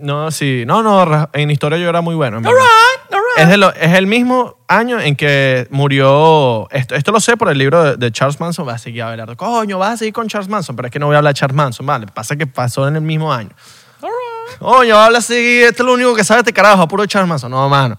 [0.00, 2.38] No, sí, no, no, en historia yo era muy bueno.
[2.38, 3.42] en All right, all right.
[3.44, 6.68] Es, de lo- es el mismo año en que murió.
[6.70, 8.64] Esto, esto lo sé por el libro de, de Charles Manson.
[8.64, 9.36] Vas a seguir hablando.
[9.36, 10.74] Coño, vas a seguir con Charles Manson.
[10.74, 12.06] Pero es que no voy a hablar de Charles Manson, ¿vale?
[12.06, 13.50] Pasa que pasó en el mismo año.
[14.00, 14.58] All right.
[14.58, 15.60] Coño, habla así.
[15.62, 17.50] Esto es lo único que sabe este carajo, puro Charles Manson.
[17.50, 17.98] No, mano.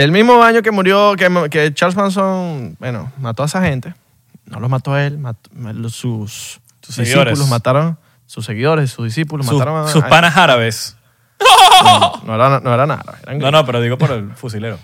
[0.00, 3.94] El mismo año que murió, que, que Charles Manson, bueno, mató a esa gente.
[4.46, 5.50] No los mató a él, mató,
[5.90, 7.38] sus, Sus discípulos seguidores.
[7.48, 7.98] mataron.
[8.24, 9.88] Sus seguidores, sus discípulos Sus, mataron a.
[9.88, 10.96] sus a- panas árabes.
[11.84, 12.88] No, no era, no eran
[13.38, 14.78] No, no, pero digo por el fusilero.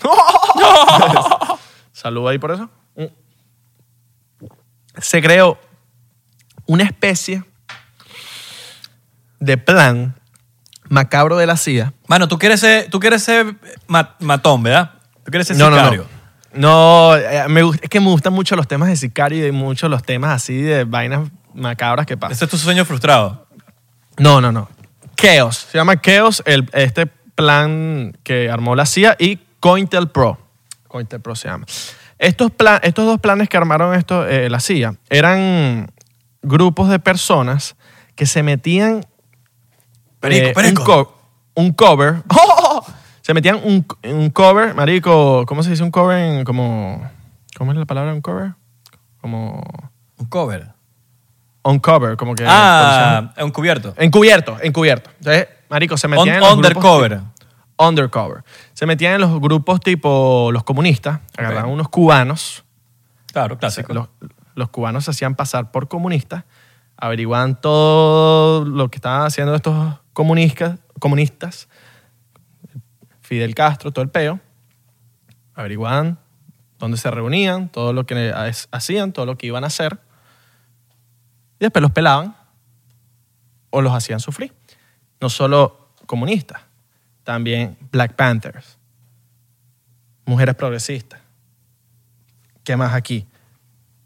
[1.92, 2.68] Salud ahí por eso.
[4.98, 5.58] Se creó
[6.66, 7.44] una especie
[9.38, 10.14] de plan
[10.90, 11.94] macabro de la CIA.
[12.06, 13.54] Mano, tú quieres ser, tú quieres ser
[13.86, 14.90] ma- matón, ¿verdad?
[15.24, 16.06] Tú quieres ser No, no, sicario.
[16.52, 17.10] no.
[17.12, 20.02] No, eh, me es que me gustan mucho los temas de sicario y mucho los
[20.02, 22.32] temas así de vainas macabras que pasan.
[22.32, 23.46] Ese es tu sueño frustrado.
[24.18, 24.68] No, no, no.
[25.16, 25.68] Chaos.
[25.70, 30.38] Se llama Chaos el, este plan que armó la CIA y COINTELPRO.
[30.88, 31.66] COINTELPRO se llama.
[32.18, 35.92] Estos, plan, estos dos planes que armaron esto, eh, la CIA eran
[36.42, 37.76] grupos de personas
[38.16, 39.06] que se metían
[40.20, 40.82] Perico, eh, perico.
[40.82, 41.18] Un, co-
[41.54, 42.22] un cover.
[42.28, 42.84] ¡Oh!
[43.22, 46.18] Se metían un, un cover, marico, ¿cómo se dice un cover?
[46.18, 47.08] en como,
[47.56, 48.52] ¿Cómo es la palabra un cover?
[49.20, 49.62] Como
[50.16, 50.68] Un cover.
[51.62, 52.44] on cover, como que...
[52.48, 53.94] Ah, un cubierto.
[53.98, 55.10] Encubierto, encubierto.
[55.18, 57.18] Entonces, marico, se metían Un- en los grupos undercover.
[57.18, 58.44] que- undercover.
[58.72, 62.64] Se metían en los grupos tipo los comunistas, agarraban unos cubanos,
[63.32, 63.92] Claro, clásico.
[63.94, 64.08] los,
[64.54, 66.44] los cubanos se hacían pasar por comunistas,
[66.96, 71.68] averiguaban todo lo que estaban haciendo estos comunistas, comunistas,
[73.20, 74.40] Fidel Castro, todo el peo,
[75.54, 76.18] averiguaban
[76.78, 80.00] dónde se reunían, todo lo que ha- hacían, todo lo que iban a hacer,
[81.58, 82.36] y después los pelaban
[83.70, 84.52] o los hacían sufrir.
[85.20, 86.62] No solo comunistas,
[87.22, 88.78] también Black Panthers,
[90.24, 91.20] mujeres progresistas.
[92.64, 93.26] ¿Qué más aquí?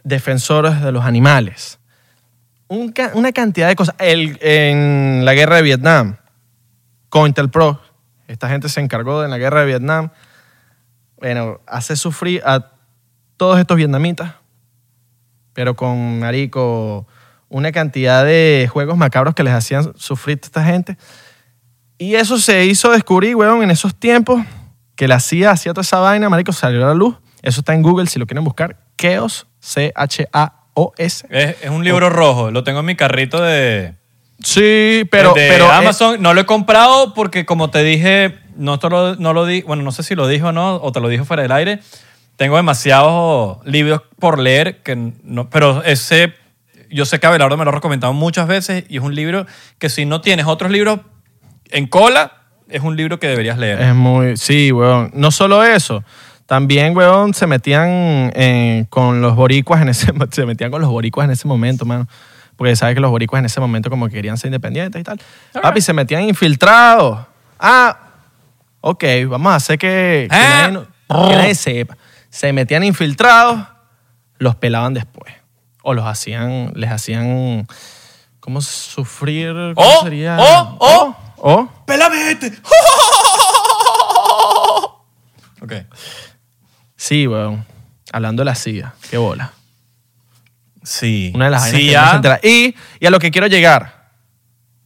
[0.03, 1.79] Defensores de los animales.
[2.69, 3.95] Un ca- una cantidad de cosas.
[3.99, 6.17] El- en la guerra de Vietnam,
[7.09, 7.81] COINTELPRO,
[8.29, 10.11] esta gente se encargó de en la guerra de Vietnam,
[11.19, 12.71] bueno, hace sufrir a
[13.37, 14.35] todos estos vietnamitas,
[15.53, 17.07] pero con, marico,
[17.49, 20.97] una cantidad de juegos macabros que les hacían sufrir a esta gente.
[21.99, 24.45] Y eso se hizo descubrir, weón, en esos tiempos
[24.97, 27.17] que la CIA hacía toda esa vaina, marico, salió a la luz.
[27.43, 28.77] Eso está en Google si lo quieren buscar.
[28.97, 30.64] Chaos, C-H-A-O-S.
[30.97, 32.51] Es, es un libro rojo.
[32.51, 33.95] Lo tengo en mi carrito de,
[34.43, 35.33] Sí, pero...
[35.35, 36.21] de pero Amazon.
[36.21, 39.63] no lo he comprado porque, como te dije, no, te lo, no lo di.
[39.63, 41.81] Bueno, no sé si lo dijo o no, o te lo dijo fuera del aire.
[42.37, 46.35] Tengo demasiados libros por leer, que no, pero ese,
[46.91, 49.47] yo sé que Abelardo me lo ha recomendado muchas veces y es un libro
[49.79, 51.01] que si no tienes otros libros
[51.71, 52.33] en cola,
[52.69, 53.81] es un libro que deberías leer.
[53.81, 54.37] Es muy...
[54.37, 55.13] Sí, weón.
[55.15, 56.03] No solo eso.
[56.47, 57.89] También, weón, se metían
[58.35, 60.13] eh, con los boricuas en ese...
[60.33, 62.07] Se metían con los boricuas en ese momento, mano.
[62.57, 65.21] Porque sabes que los boricuas en ese momento como que querían ser independientes y tal.
[65.61, 67.19] Papi, se metían infiltrados.
[67.59, 67.99] Ah,
[68.81, 70.69] ok, vamos a hacer que, que Ah.
[70.71, 70.87] nadie,
[71.29, 71.97] que nadie sepa.
[72.31, 73.61] Se metían infiltrados,
[74.39, 75.33] los pelaban después.
[75.83, 77.67] O los hacían, les hacían...
[78.41, 79.53] ¿Cómo sufrir?
[79.75, 80.03] ¿Cómo ¡Oh!
[80.03, 80.37] sería?
[80.39, 80.77] ¡Oh!
[80.79, 81.17] ¡Oh!
[81.39, 81.69] ¡Oh!
[81.87, 82.49] ¡Pélame este!
[85.63, 85.73] ok.
[87.07, 87.67] Sí, weón.
[88.13, 88.95] Hablando de la CIA.
[89.11, 89.53] Qué bola.
[90.83, 91.33] Sí.
[91.35, 92.41] Una de las sí, que.
[92.49, 94.09] Y, y a lo que quiero llegar.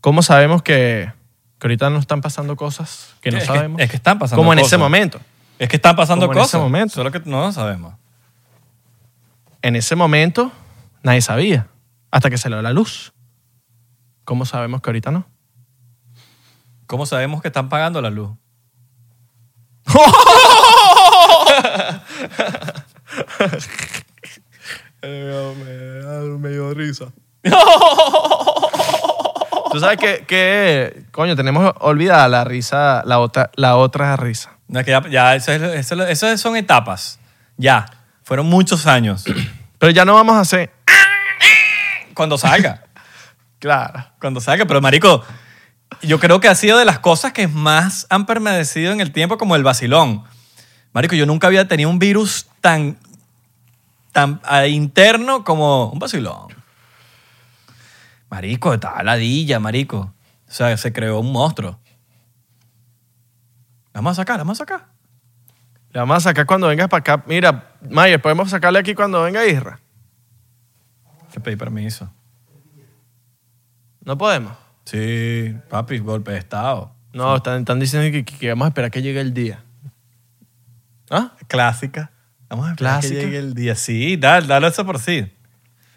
[0.00, 1.12] ¿Cómo sabemos que,
[1.60, 3.80] que ahorita no están pasando cosas que no Es que- sabemos?
[3.80, 4.72] es que están pasando Como en cosas.
[4.72, 5.20] ese momento.
[5.60, 6.54] Es que están pasando Como en cosas.
[6.54, 6.94] ese momento.
[6.96, 7.94] Solo que no lo sabemos.
[9.62, 10.50] En ese momento
[11.04, 11.68] nadie sabía.
[12.10, 13.12] Hasta que se le dio la luz.
[14.24, 15.24] ¿Cómo sabemos que ahorita no?
[16.88, 18.30] ¿Cómo sabemos que están pagando la luz?
[26.38, 27.06] me dio risa.
[29.70, 34.52] Tú sabes que, que, coño, tenemos olvidada la risa, la otra, la otra risa.
[34.66, 37.18] No, es que ya, ya eso, es- eso es- eso son etapas.
[37.56, 37.86] Ya.
[38.24, 39.24] Fueron muchos años.
[39.78, 40.70] Pero ya no vamos a hacer.
[42.14, 42.82] Cuando salga.
[43.60, 44.04] Claro.
[44.20, 44.66] Cuando salga.
[44.66, 45.24] Pero, marico,
[46.02, 49.36] yo creo que ha sido de las cosas que más han permanecido en el tiempo
[49.36, 50.22] como el vacilón.
[50.92, 52.98] Marico, yo nunca había tenido un virus tan,
[54.12, 56.48] tan ah, interno como un vacilón.
[58.30, 60.14] Marico, estaba ladilla, marico.
[60.48, 61.78] O sea, se creó un monstruo.
[63.92, 64.86] La Vamos a sacar, la vamos a sacar.
[65.92, 67.24] Le vamos a sacar cuando vengas para acá.
[67.26, 69.80] Mira, Mayer, podemos sacarle aquí cuando venga Isra.
[71.32, 72.10] Que pedí permiso.
[74.04, 74.52] No podemos.
[74.84, 76.94] Sí, papi, golpe de estado.
[77.12, 79.64] No, están, están diciendo que, que vamos a esperar que llegue el día.
[81.10, 81.32] ¿Ah?
[81.46, 82.10] Clásica.
[82.48, 83.14] Vamos a esperar Clásica.
[83.20, 83.74] que llegue el día.
[83.74, 85.30] Sí, dale, dale eso por sí.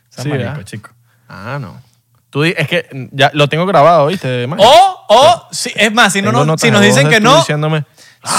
[0.09, 0.63] Sí, marico, ¿verdad?
[0.65, 0.89] chico.
[1.29, 1.81] Ah, no.
[2.29, 4.45] Tú di- es que ya lo tengo grabado, ¿viste?
[4.57, 7.03] O, o, sí, es más, si, no, Tengo nos- notas si de nos voz dicen
[7.09, 7.85] de que tú no, Diciéndome,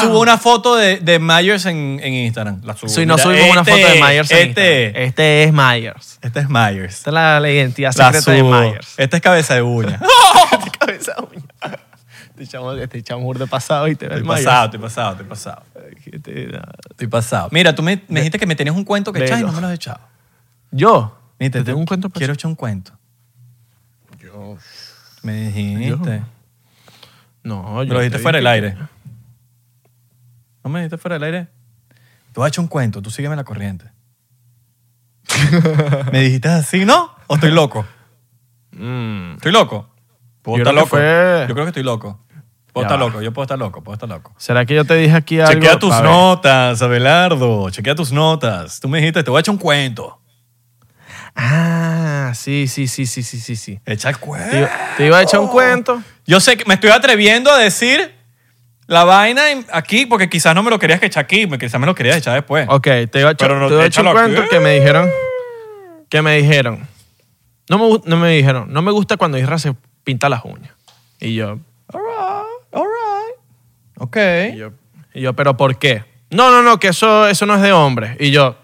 [0.01, 2.61] subo una foto de, de Myers en, en Instagram.
[2.65, 2.89] La subo.
[2.89, 5.03] si no Mira, subimos una este, foto de Myers en Este, Instagram.
[5.09, 6.19] Este es Myers.
[6.23, 6.95] este es Myers.
[6.97, 8.51] Esta es la, la identidad La secreta de subo.
[8.61, 8.95] Myers.
[8.97, 10.01] Este es cabeza de uña.
[10.79, 11.79] Cabeza de uña.
[12.37, 15.63] Te echamos, te echamos de pasado y te ves estoy pasado, estoy pasado, estoy pasado.
[16.07, 16.61] Este,
[16.91, 17.49] Estoy pasado.
[17.53, 19.61] Mira, tú me, me dijiste que me tenías un cuento que echar y no me
[19.61, 20.01] lo has echado.
[20.71, 21.19] Yo.
[21.39, 22.93] Mira, te tengo un cuento para Quiero echar un cuento.
[24.19, 24.57] Yo.
[25.23, 26.23] Me dijiste.
[27.43, 27.95] No, Me yo.
[27.95, 28.77] lo dijiste te fuera del aire.
[30.65, 31.49] ¿No me dijiste fuera del aire?
[32.35, 33.87] Voy a echar un cuento, tú sígueme la corriente.
[36.13, 37.15] ¿Me dijiste así, no?
[37.27, 37.85] ¿O estoy loco?
[38.71, 39.35] Mm.
[39.35, 39.92] ¿Estoy loco?
[40.43, 40.87] ¿Puedo Yo estar loco?
[40.89, 42.21] fue- Yo creo que estoy loco.
[42.73, 43.07] Puedo Ya estar va.
[43.07, 44.33] loco, yo puedo estar loco, puedo estar loco.
[44.39, 45.53] ¿Será que yo te dije aquí algo?
[45.53, 47.69] Chequea tus notas, Abelardo.
[47.71, 48.81] Chequea tus notas.
[48.81, 50.19] Tú me dijiste, te voy a echar un cuento.
[51.35, 53.81] Ah, sí, sí, sí, sí, sí, sí, sí.
[53.87, 54.69] Echa el cuento.
[54.97, 56.03] te iba a echar un cuento.
[56.27, 58.15] Yo sé que me estoy atreviendo a decir
[58.87, 61.95] la vaina aquí porque quizás no me lo querías que echar aquí, quizás me lo
[61.95, 62.67] querías echar después.
[62.69, 64.19] Ok, te iba a echar, Pero no- te iba a echar un aquí.
[64.33, 65.11] cuento que me dijeron.
[66.09, 66.87] Que me dijeron.
[67.71, 68.73] No me, no me dijeron.
[68.73, 69.75] No me gusta cuando Isra se
[70.05, 70.73] pinta las uñas.
[71.21, 71.59] Y yo.
[71.93, 73.37] All right, all right.
[73.99, 74.17] Ok.
[74.55, 74.71] y yo
[75.15, 76.05] Y yo, ¿pero por qué?
[76.31, 78.17] No, no, no, que eso, eso no es de hombre.
[78.19, 78.57] Y yo,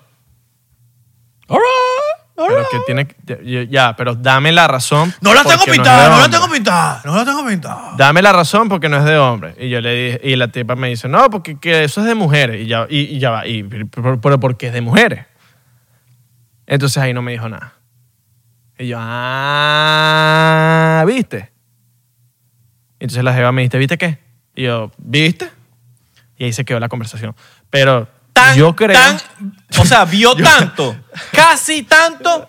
[1.49, 2.69] All right, all pero right.
[2.71, 5.15] que tiene que- ya, pero dame la razón.
[5.21, 6.39] No la porque tengo de pintada, no, la hombre.
[6.39, 7.93] tengo pintada, no la tengo pintada.
[7.97, 9.55] Dame la razón porque no es de hombre.
[9.59, 12.15] Y yo le dije, y la tipa me dice, no, porque que eso es de
[12.15, 12.63] mujeres.
[12.63, 15.27] Y ya, y, y ya va, y, pero, pero ¿por qué es de mujeres?
[16.67, 17.75] Entonces ahí no me dijo nada.
[18.79, 18.99] Y yo,
[20.09, 21.51] ah, ¿viste?
[23.01, 24.19] Y entonces la jeva me dice, ¿viste qué?
[24.55, 25.51] Y yo, ¿viste?
[26.37, 27.35] Y ahí se quedó la conversación.
[27.71, 28.93] Pero Tan, yo creo...
[28.97, 29.21] tan-
[29.79, 30.97] o sea, vio tanto,
[31.33, 32.49] casi tanto,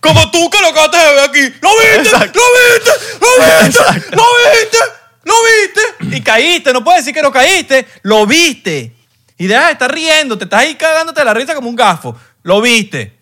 [0.00, 1.40] como tú que lo acabaste de ver aquí.
[1.60, 2.00] ¿Lo viste?
[2.00, 2.38] Exacto.
[2.40, 2.90] ¿Lo viste?
[3.20, 3.66] ¿Lo viste?
[3.66, 4.16] Exacto.
[4.16, 4.78] ¿Lo viste?
[5.24, 6.16] ¿Lo viste?
[6.16, 8.94] Y caíste, no puedes decir que no caíste, lo viste.
[9.36, 12.16] Y deja de estar riendo, te estás ahí cagándote la risa como un gafo.
[12.42, 13.19] Lo viste.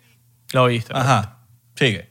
[0.53, 0.91] Lo viste.
[0.95, 1.37] Ajá,
[1.75, 2.09] sigue.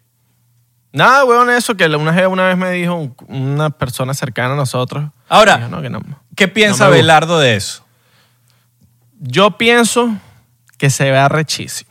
[0.92, 4.56] Nada, weón, eso que una jeva una vez me dijo un- una persona cercana a
[4.56, 5.10] nosotros.
[5.28, 6.00] Ahora, Dijo, no, que no.
[6.34, 7.02] ¿Qué piensa No me gusta.
[7.02, 7.84] Belardo de eso?
[9.20, 10.16] Yo pienso
[10.78, 11.87] que se ve arrechísimo.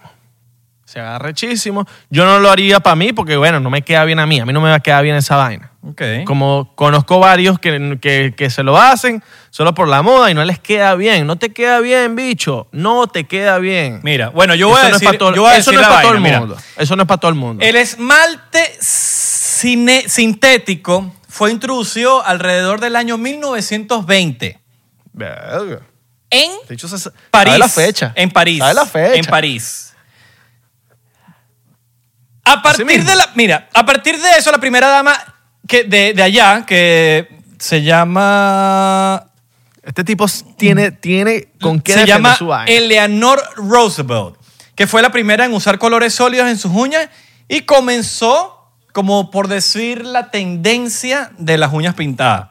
[0.98, 1.86] Se ve arrechísimo.
[2.10, 4.40] Yo no lo haría para mí porque, bueno, no me queda bien a mí.
[4.40, 5.72] A mí no me va a quedar bien esa vaina.
[5.84, 6.02] Ok.
[6.26, 10.44] Como conozco varios que, que- que se lo hacen solo por la moda y no
[10.44, 11.28] les queda bien.
[11.28, 12.68] No te queda bien, bicho.
[12.72, 14.00] No te queda bien.
[14.02, 15.70] Mira, bueno, yo voy Eso a no es decir, pa' todo- yo voy a eso
[15.70, 16.40] decir no es para todo el mira.
[16.40, 16.58] mundo.
[16.78, 17.64] Eso no es para todo el mundo.
[17.64, 24.60] El esmalte cine- sintético fue introducido alrededor del año 1920
[25.14, 25.80] Verga.
[26.32, 26.52] en
[27.30, 27.60] París.
[27.60, 28.12] la fecha.
[28.16, 28.60] En París.
[28.74, 29.14] La fecha.
[29.16, 29.87] En París.
[32.48, 33.30] A partir de la.
[33.36, 35.18] Mira, a partir de eso, la primera dama
[35.68, 37.28] que de, de allá, que
[37.60, 39.26] se llama.
[39.84, 40.26] Este tipo
[40.58, 42.72] tiene, tiene con qué se defender llama su vaina.
[42.72, 44.36] Eleanor Roosevelt,
[44.76, 47.10] que fue la primera en usar colores sólidos en sus uñas
[47.48, 52.50] y comenzó, como por decir, la tendencia de las uñas pintadas.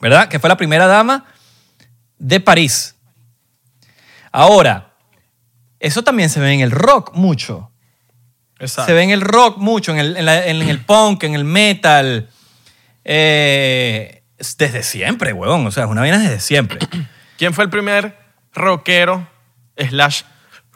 [0.00, 0.28] ¿Verdad?
[0.28, 1.26] Que fue la primera dama
[2.18, 2.96] de París.
[4.32, 4.92] Ahora,
[5.78, 7.69] eso también se ve en el rock mucho.
[8.60, 8.86] Exacto.
[8.86, 11.44] Se ve en el rock mucho, en el, en la- en el punk, en el
[11.44, 12.28] metal.
[13.04, 15.66] Eh, es desde siempre, huevón.
[15.66, 16.78] O sea, es una vaina desde siempre.
[17.38, 18.16] ¿Quién fue el primer
[18.54, 19.26] rockero
[19.76, 20.22] slash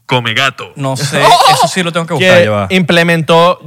[0.06, 2.38] come gato No sé, eso sí lo tengo que buscar.
[2.38, 2.66] que ya va.
[2.70, 3.58] implementó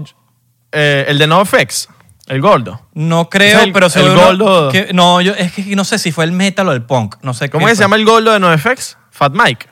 [0.72, 1.89] eh, el de NoFX,
[2.28, 2.82] el gordo?
[2.93, 4.72] No creo, Es el- pero el seguro gordo.
[4.72, 7.15] que- no, yo es que no sé si fue el metal o el punk.
[7.22, 7.84] No sé ¿Cómo qué que se fue.
[7.86, 8.97] llama el gordo de NoFX?
[9.11, 9.68] Fat Mike.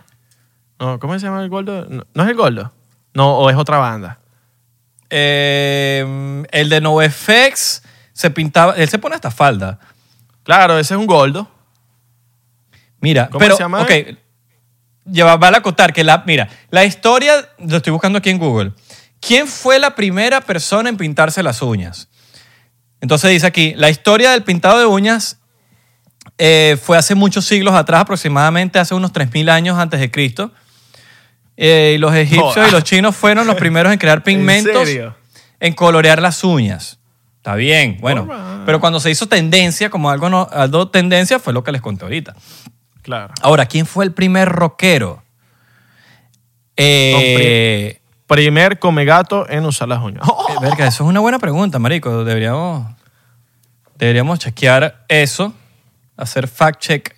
[0.79, 1.85] No, ¿Cómo se llama el gordo?
[1.89, 2.71] No, ¿no es el gordo?
[3.13, 4.19] No, o es otra banda.
[5.17, 8.73] Eh, el de NoFX se pintaba.
[8.75, 9.79] Él se pone esta falda.
[10.43, 11.49] Claro, ese es un gordo.
[12.99, 13.55] Mira, ¿Cómo pero.
[13.55, 13.91] se llama Ok.
[15.09, 16.23] Lleva, vale acotar que la.
[16.27, 17.47] Mira, la historia.
[17.59, 18.73] Lo estoy buscando aquí en Google.
[19.21, 22.09] ¿Quién fue la primera persona en pintarse las uñas?
[22.99, 25.39] Entonces dice aquí: la historia del pintado de uñas
[26.37, 30.51] eh, fue hace muchos siglos atrás, aproximadamente hace unos 3.000 años antes de Cristo.
[31.57, 35.15] Eh, y los egipcios y los chinos fueron los primeros en crear pigmentos serio?
[35.59, 36.99] en colorear las uñas.
[37.37, 38.27] Está bien, bueno.
[38.65, 42.03] Pero cuando se hizo tendencia, como algo, no, algo tendencia, fue lo que les conté
[42.05, 42.35] ahorita.
[43.03, 43.33] Claro.
[43.41, 45.23] Ahora, ¿quién fue el primer rockero?
[46.77, 50.23] Eh, Primer come gato en usar las uñas.
[50.27, 52.23] eh, verga, eso es una buena pregunta, marico.
[52.23, 52.87] Deberíamos,
[53.99, 55.53] deberíamos chequear eso,
[56.17, 57.15] hacer fact check.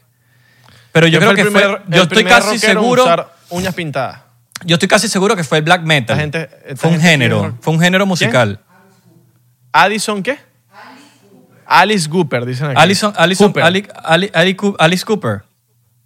[0.91, 3.73] Pero yo ¿Quién creo que el fue, primer- yo estoy primer casi seguro, usar uñas
[3.73, 4.19] pintadas.
[4.65, 6.17] Yo estoy casi seguro que fue el black metal.
[6.17, 8.59] Gente- fue un género, fue un género musical.
[9.71, 10.39] ¿Addison qué?
[11.65, 12.75] Alice Cooper, dicen aquí.
[12.79, 13.63] Alison, Alison, Cooper.
[13.63, 15.43] Ali- Ali- Ali Coo- Alice Cooper.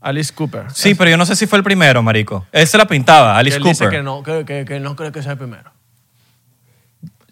[0.02, 0.64] Alice Cooper.
[0.74, 2.48] Sí, pero yo no sé si fue el primero, marico.
[2.52, 3.78] Él se la pintaba, Alice él Cooper.
[3.78, 5.72] dice que no, que, que- que no creo que sea el primero.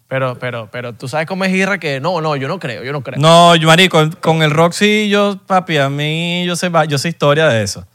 [0.06, 2.92] Pero, pero, pero, tú sabes cómo es Irra que no, no, yo no creo, yo
[2.92, 3.18] no creo.
[3.20, 7.08] No, yo, marico, con el rock sí, yo, papi, a mí yo sé, yo sé
[7.08, 7.86] historia de eso.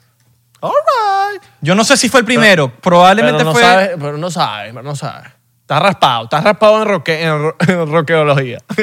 [0.67, 1.41] All right.
[1.61, 3.95] Yo no sé si fue el primero, probablemente pero no fue...
[3.99, 5.27] Pero no sabe, pero no sabe.
[5.61, 8.59] Estás raspado, estás raspado en, roque, en, ro- en roqueología.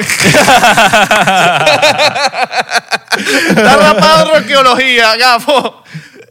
[3.49, 5.83] estás raspado en roqueología, gafo.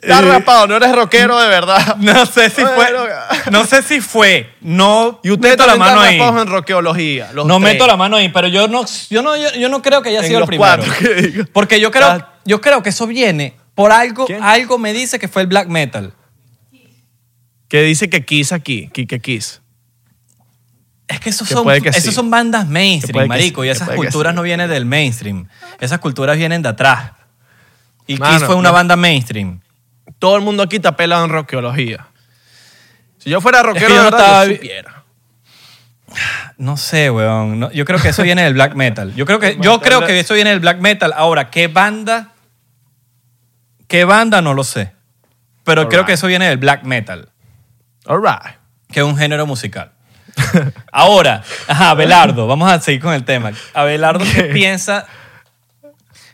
[0.02, 1.96] Estás raspado, no eres rockero de verdad.
[1.98, 2.92] No sé si fue,
[3.52, 6.20] no sé si fue, no Y ustedes meto la mano ahí.
[6.20, 7.30] en roqueología.
[7.32, 7.72] los No tres.
[7.74, 10.18] meto la mano ahí, pero yo no, yo no, yo, yo no creo que haya
[10.20, 10.82] En sido el los primero.
[10.84, 11.44] cuatro que digo.
[11.52, 12.32] Porque yo creo, Ah.
[12.44, 14.40] yo creo que eso viene por algo, ¿Quién?
[14.40, 16.14] algo me dice que fue el black metal.
[17.66, 19.60] Que dice que Kiss aquí, que que Kiss.
[21.08, 22.12] Es que esos Que son, que esos sí.
[22.12, 24.36] son bandas mainstream, marico, sí, y esas culturas sí.
[24.36, 25.48] no vienen del mainstream.
[25.80, 27.10] Esas culturas vienen de atrás.
[28.06, 28.74] Y Mano, Kiss fue una no.
[28.74, 29.60] banda mainstream.
[30.20, 32.06] Todo el mundo aquí está pelado en roqueología.
[33.18, 35.02] Si yo fuera rockero, yo no verdad, estaba yo.
[36.56, 37.58] No sé, weón.
[37.58, 39.12] No, yo creo que eso viene del black metal.
[39.16, 41.12] Yo creo que, yo creo que eso viene del black metal.
[41.16, 42.31] Ahora, ¿qué banda
[43.92, 44.40] ¿Qué banda?
[44.40, 44.90] No lo sé.
[45.64, 46.06] Pero creo Alright.
[46.06, 47.28] que eso viene del black metal,
[48.06, 48.56] All right.
[48.90, 49.92] que es un género musical.
[50.92, 53.52] Ahora, ajá, Abelardo, vamos a seguir con el tema.
[53.74, 55.06] Abelardo, ¿qué piensa?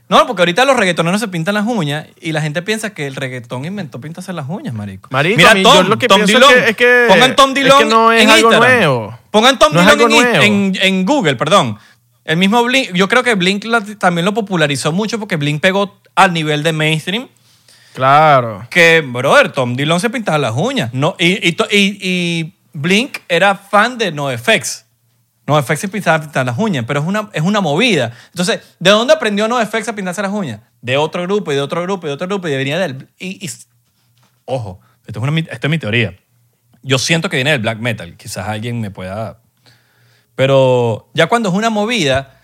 [0.08, 3.16] No, porque ahorita los reggaetoneros se pintan las uñas y la gente piensa que el
[3.16, 5.08] reggaetón inventó pintarse las uñas, marico.
[5.10, 6.44] Marico, Mira, Tom, yo lo que Tom Dillon.
[6.64, 8.76] es que- Pongan Tom es que no es en algo Instagram.
[8.78, 9.18] nuevo.
[9.32, 11.76] Pongan Tom No Dillon en, en- en Google, perdón.
[12.24, 13.66] El mismo Blink, yo creo que Blink
[13.98, 17.28] también lo popularizó mucho porque Blink pegó al nivel de mainstream
[17.98, 18.66] Claro.
[18.70, 20.94] que, brother, Tom Dillon se pintaba las uñas.
[20.94, 24.84] No, y, y, y- Blink era fan de NoFX.
[25.48, 28.12] NoFX se pintaba, pintaba las uñas, pero es una, es una movida.
[28.26, 30.60] Entonces, ¿de dónde aprendió NoFX a pintarse las uñas?
[30.80, 33.08] De otro grupo, y de otro grupo, y de otro grupo, y venía del...
[33.18, 33.50] Y,
[34.44, 36.16] ojo, esto es, una, esto es mi teoría.
[36.82, 38.16] Yo siento que viene del black metal.
[38.16, 39.40] Quizás alguien me pueda...
[40.36, 42.38] Pero ya cuando es una movida,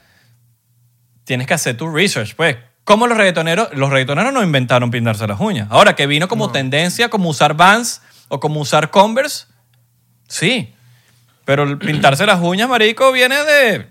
[1.22, 2.56] tienes que hacer tu research, pues.
[2.84, 5.68] Como los reggaetoneros, los reggaetoneros no inventaron pintarse las uñas.
[5.70, 9.46] Ahora que vino como tendencia, como usar Vans o como usar Converse,
[10.28, 10.74] sí.
[11.46, 13.86] Pero el pintarse las uñas, marico, viene de...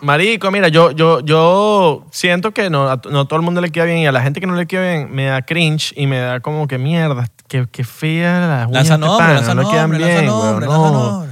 [0.00, 3.84] Marico, mira, yo, yo, yo siento que no, a no todo el mundo le queda
[3.84, 6.18] bien y a la gente que no le queda bien me da cringe y me
[6.18, 11.27] da como que mierda, que, que fea las uñas Lanza nombre, lanza nombre, nombre, nombre.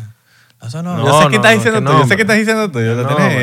[0.74, 2.78] No, yo sé qué estás diciendo tú, yo sé qué estás diciendo tú.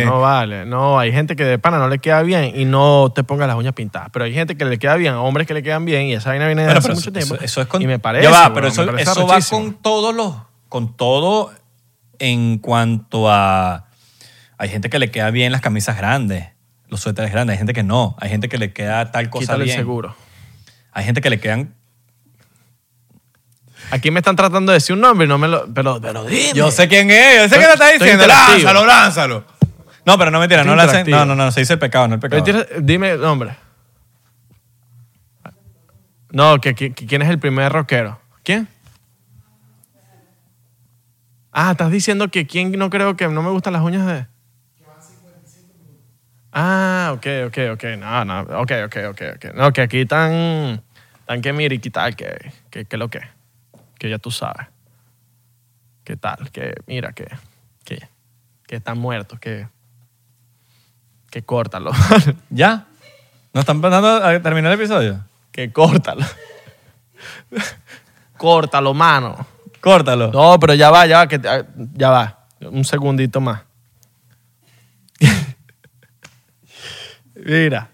[0.05, 3.23] No, vale, no, hay gente que de pana no le queda bien y no te
[3.23, 5.85] ponga las uñas pintadas, pero hay gente que le queda bien, hombres que le quedan
[5.85, 7.35] bien y esa vaina viene de Bueno, hace mucho eso, tiempo.
[7.43, 7.81] eso- es con...
[7.81, 10.35] y me parece, Ya va, pero eso, parece eso va con todos los...
[10.69, 11.51] Con todo
[12.19, 13.85] en cuanto a...
[14.57, 16.47] Hay gente que le queda bien las camisas grandes,
[16.87, 17.53] los suéteres grandes.
[17.53, 18.15] Hay gente que no.
[18.19, 19.77] Hay gente que le queda tal cosa Quítale el bien.
[19.77, 20.15] seguro.
[20.91, 21.73] Hay gente que le quedan...
[23.93, 25.71] Aquí me están tratando de decir un nombre y no me lo...
[25.71, 26.53] Pero, pero dime.
[26.55, 28.23] Yo sé quién es, yo sé le estás Estoy diciendo.
[28.23, 28.57] interactivo.
[28.73, 29.45] Lánzalo, lánzalo.
[30.05, 31.17] No, pero no mentira, Estoy no lancen- interactivo.
[31.19, 32.43] No, no, no, se dice el pecado, no el pecado.
[32.79, 33.55] Dime el nombre.
[36.31, 38.19] No, que, que- que quién es el primer rockero.
[38.43, 38.67] ¿Quién?
[41.51, 44.25] Ah, estás diciendo que quién no creo que no me gustan las uñas de.
[46.51, 47.83] Ah, ok, ok, ok.
[47.99, 49.53] No, no, ok, ok, ok, ok.
[49.55, 50.81] No, que aquí están,
[51.19, 53.21] están que que tal, que, que, que lo que,
[54.03, 54.67] que ya tú sabes.
[56.03, 56.51] ¿Qué tal?
[56.51, 57.25] Que mira, que,
[57.85, 58.09] que,
[58.67, 59.69] que están muertos, que,
[61.31, 61.93] que córtalo.
[62.49, 62.85] ¿Ya?
[63.53, 65.23] ¿No están pensando a terminar el episodio?
[65.53, 66.25] que córtalo.
[68.37, 69.47] córtalo, mano.
[69.79, 70.33] Córtalo.
[70.33, 72.45] No, pero ya va, ya va, que te- ya va.
[72.59, 73.61] Un segundito más.
[77.35, 77.89] Mira.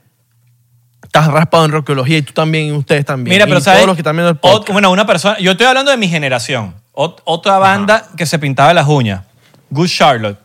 [1.10, 3.34] Estás raspado en rockeología y tú también, y ustedes también.
[3.34, 3.80] Mira, pero y ¿sabes?
[3.80, 5.40] todos los que bueno, una persona...
[5.40, 6.76] Yo estoy hablando de mi generación.
[6.94, 9.24] Ot- otra banda que se pintaba las uñas.
[9.72, 10.40] Good Charlotte.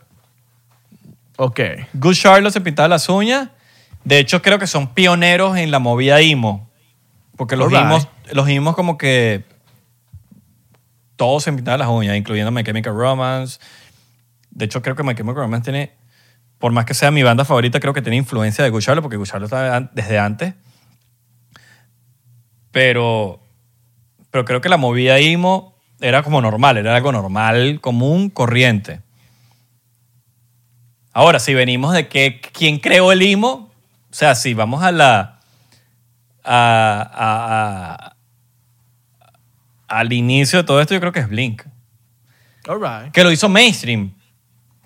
[1.37, 1.59] Ok.
[1.93, 3.49] Good Charlotte se pintaba las uñas.
[4.03, 6.67] De hecho, creo que son pioneros en la movida emo.
[7.37, 9.43] Porque los imos, los imos como que
[11.15, 13.59] todos se pintaban las uñas, incluyendo My Chemical Romance.
[14.49, 15.93] De hecho, creo que My Chemical Romance tiene,
[16.59, 19.21] por más que sea mi banda favorita, creo que tiene influencia de Good Charlotte, porque
[19.21, 20.53] estaba an- desde antes.
[22.71, 23.39] Pero,
[24.31, 29.01] pero creo que la movida emo era como normal, era algo normal, común, corriente.
[31.13, 33.71] Ahora, si venimos de que quién creó el emo,
[34.09, 35.31] o sea, si vamos a la.
[36.43, 38.15] a- a- a-
[39.87, 41.63] al inicio de todo esto, yo creo que es Blink.
[42.67, 43.11] All right.
[43.13, 44.11] Que lo hizo mainstream.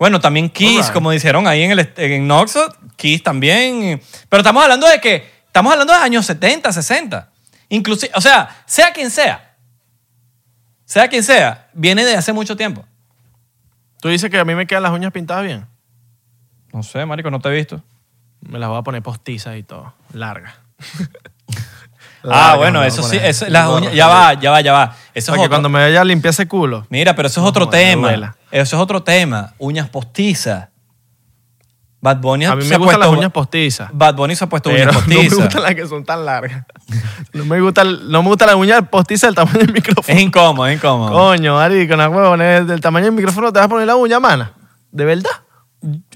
[0.00, 4.00] Bueno, también Kiss, como dijeron ahí en, el, en Oxford, Kiss también.
[4.30, 5.40] Pero estamos hablando de que.
[5.46, 7.28] Estamos hablando de años 70, 60.
[7.68, 9.56] Inclusive, o sea, sea quien sea.
[10.86, 12.82] Sea quien sea, viene de hace mucho tiempo.
[14.00, 15.66] Tú dices que a mí me quedan las uñas pintadas bien.
[16.72, 17.82] No sé, marico, no te he visto.
[18.40, 19.92] Me las voy a poner postizas y todo.
[20.14, 20.54] Largas.
[20.98, 21.56] ah,
[22.22, 24.96] Largas bueno, eso sí, eso, las uñas, ya va, ya va, ya va.
[25.12, 26.86] Eso es que cuando me vaya a limpiar ese culo.
[26.88, 28.34] Mira, pero eso es otro No, tema.
[28.50, 29.54] Eso es otro tema.
[29.58, 30.68] Uñas postizas.
[32.02, 33.90] Bad Bunny A mí me las puesto- uñas postizas.
[33.92, 35.38] Bad Bunny se ha puesto uñas no me postizas.
[35.38, 36.64] gustan las que son tan largas.
[37.32, 40.16] No me gusta, no me gusta la uña postiza del tamaño del micrófono.
[40.18, 41.12] es incómodo, es incómodo.
[41.12, 44.52] Coño, marico, no huevones, del tamaño del micrófono te vas a poner la uña, mana.
[44.90, 45.30] ¿De verdad?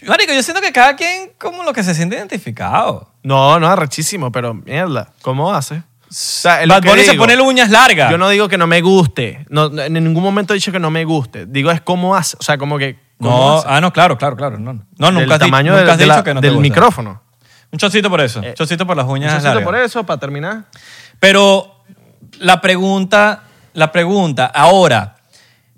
[0.05, 3.09] Marico, yo siento que cada quien como lo que se siente identificado.
[3.23, 5.85] No, no, arrechísimo, pero mierda, ¿cómo hace?
[6.17, 8.09] Sea, Bad Bunny se pone las uñas largas.
[8.11, 9.45] Yo no digo que no me guste.
[9.49, 11.47] No, en ningún momento he dicho que no me guste.
[11.47, 12.37] Digo es cómo hace.
[12.39, 12.99] O sea, como que.
[13.21, 13.67] ¿cómo No, hace?
[13.69, 14.59] ah, no, claro, claro, claro.
[14.59, 16.41] No, no Del nunca has, di- tamaño nunca del- has de dicho la- que no
[16.41, 16.63] te del gusta.
[16.69, 17.23] micrófono.
[17.73, 18.41] Un chocito por eso.
[18.41, 19.65] Un chocito por las uñas Necesito largas.
[19.65, 20.67] por eso, para terminar.
[21.19, 21.81] Pero
[22.39, 23.43] la pregunta,
[23.73, 25.17] la pregunta, ahora,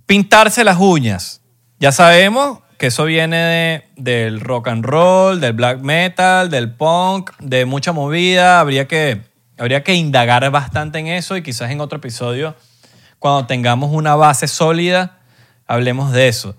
[0.04, 1.40] pintarse las uñas.
[1.78, 7.30] Ya sabemos que eso viene de- del rock and roll, del black metal, del punk,
[7.38, 8.60] de mucha movida.
[8.60, 9.22] Habría que
[9.58, 12.54] Habría que indagar bastante en eso y quizás en otro episodio,
[13.18, 15.18] cuando tengamos una base sólida,
[15.66, 16.56] hablemos de eso.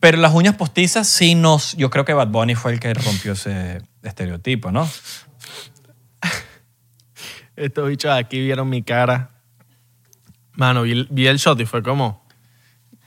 [0.00, 1.76] Pero las uñas postizas sí nos...
[1.76, 4.88] Yo creo que Bad Bunny fue el que rompió ese estereotipo, ¿no?
[7.56, 9.30] Estos bichos aquí vieron mi cara.
[10.52, 12.26] Mano, vi, vi el shot y fue como...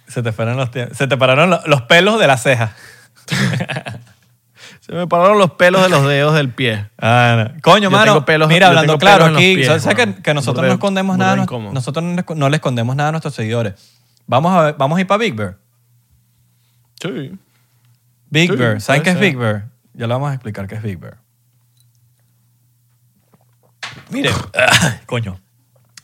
[0.08, 2.76] Se te, los, se te pararon lo- los pelos de la ceja.
[4.86, 6.90] Se me pararon los pelos de los dedos del pie.
[7.00, 7.62] Ah, no.
[7.62, 8.06] Coño, Yo mano.
[8.14, 11.42] tengo pelos- mira, hablando claro aquí, pies, ¿sabes que, que nosotros no escondemos nada?
[11.42, 11.74] incómodo.
[11.74, 12.04] Nosotros
[12.36, 13.76] no le- escondemos nada a nuestros seguidores.
[14.28, 15.58] Vamos a, ver- vamos a ir para Big Bear.
[17.02, 17.32] Sí.
[18.30, 18.82] Big Sí, Bear.
[18.82, 19.20] ¿Saben qué es.
[19.20, 19.70] Big Bear?
[19.94, 21.16] Ya le vamos a explicar qué es Big Bear.
[24.10, 24.32] Mire,
[25.06, 25.40] coño.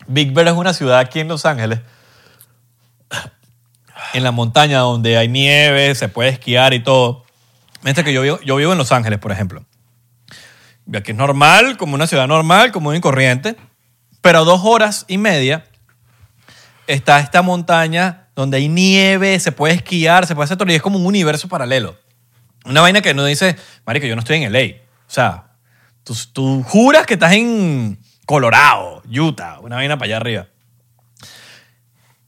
[0.07, 1.81] Big Bear es una ciudad aquí en Los Ángeles,
[4.13, 7.25] en la montaña donde hay nieve, se puede esquiar y todo.
[7.81, 9.65] Mientras que yo vivo, yo vivo en Los Ángeles, por ejemplo.
[10.93, 13.55] Aquí es normal, como una ciudad normal, común y corriente,
[14.21, 15.65] pero a dos horas y media
[16.87, 20.81] está esta montaña donde hay nieve, se puede esquiar, se puede hacer todo y es
[20.81, 21.97] como un universo paralelo.
[22.65, 23.55] Una vaina que no dice,
[23.85, 24.77] marico, yo no estoy en LA.
[25.07, 25.51] O sea,
[26.03, 30.47] tú, tú juras que estás en Colorado, Utah, una vaina para allá arriba.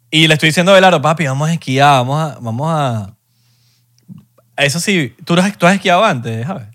[0.09, 2.39] Y le estoy diciendo a Belardo, papi, vamos a esquiar, vamos a...
[2.39, 3.15] Vamos a...
[4.57, 6.67] Eso sí, ¿tú, has- tú has esquiado antes, ¿sabes?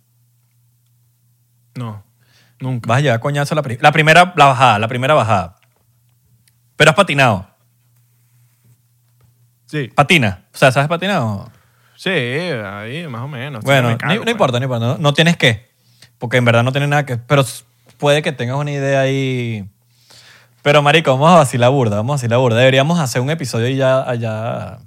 [1.75, 2.03] No,
[2.61, 2.89] nunca.
[2.89, 5.57] Vas a llevar coñazo la, pri- la primera la bajada, la primera bajada.
[6.77, 7.49] Pero has patinado.
[9.67, 9.89] Sí.
[9.95, 10.45] Patina.
[10.55, 11.51] O sea, ¿sabes patinar o...?
[11.97, 13.65] Sí, ahí más o menos.
[13.65, 14.33] Bueno, Me no- cago, no, pues.
[14.33, 14.87] importa, no importa.
[14.87, 15.71] No, no tienes que.
[16.19, 17.17] Porque en verdad no tiene nada que.
[17.17, 17.43] Pero
[17.99, 19.69] puede que tengas una idea ahí.
[20.63, 21.97] Pero, marico, vamos a vacilar burda.
[21.97, 22.59] Vamos a vacilar burda.
[22.59, 24.79] Deberíamos hacer un episodio ya allá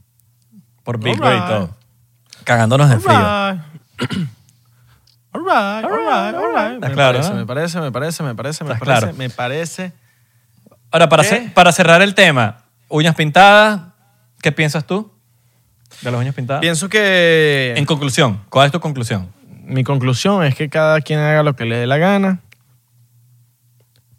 [0.84, 1.76] por Big Bear y todo.
[2.44, 3.16] Cagándonos de frío.
[3.18, 3.62] Alright.
[5.32, 6.74] Alright, alright, alright.
[6.76, 7.36] Está Me claro, parece, ¿no?
[7.36, 9.18] me parece, me parece, me parece, me Está parece, claro.
[9.18, 9.94] me parece.
[10.92, 11.24] Ahora, para,
[11.54, 13.82] para cerrar el tema, uñas pintadas,
[14.42, 15.12] ¿qué piensas tú
[16.02, 16.62] de las uñas pintadas?
[16.62, 19.30] Pienso que En conclusión, ¿cuál es tu conclusión?
[19.64, 22.40] mi conclusión es que cada quien haga lo que le dé la gana.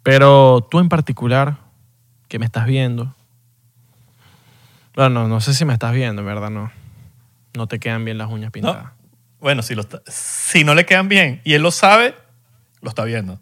[0.01, 1.57] Pero tú en particular,
[2.29, 3.13] que me estás viendo.
[4.95, 6.71] Bueno, no, no sé si me estás viendo, en verdad, no.
[7.55, 8.85] No te quedan bien las uñas pintadas.
[8.85, 8.91] No.
[9.39, 12.15] Bueno, si, lo está- si no le quedan bien y él lo sabe,
[12.81, 13.39] lo está viendo.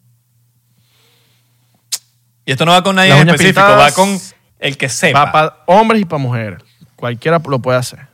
[2.45, 4.18] Y esto no va con nadie en específico, va con
[4.60, 5.26] el que sepa.
[5.26, 6.64] Va para hombres y para mujeres.
[6.95, 8.07] Cualquiera lo puede hacer.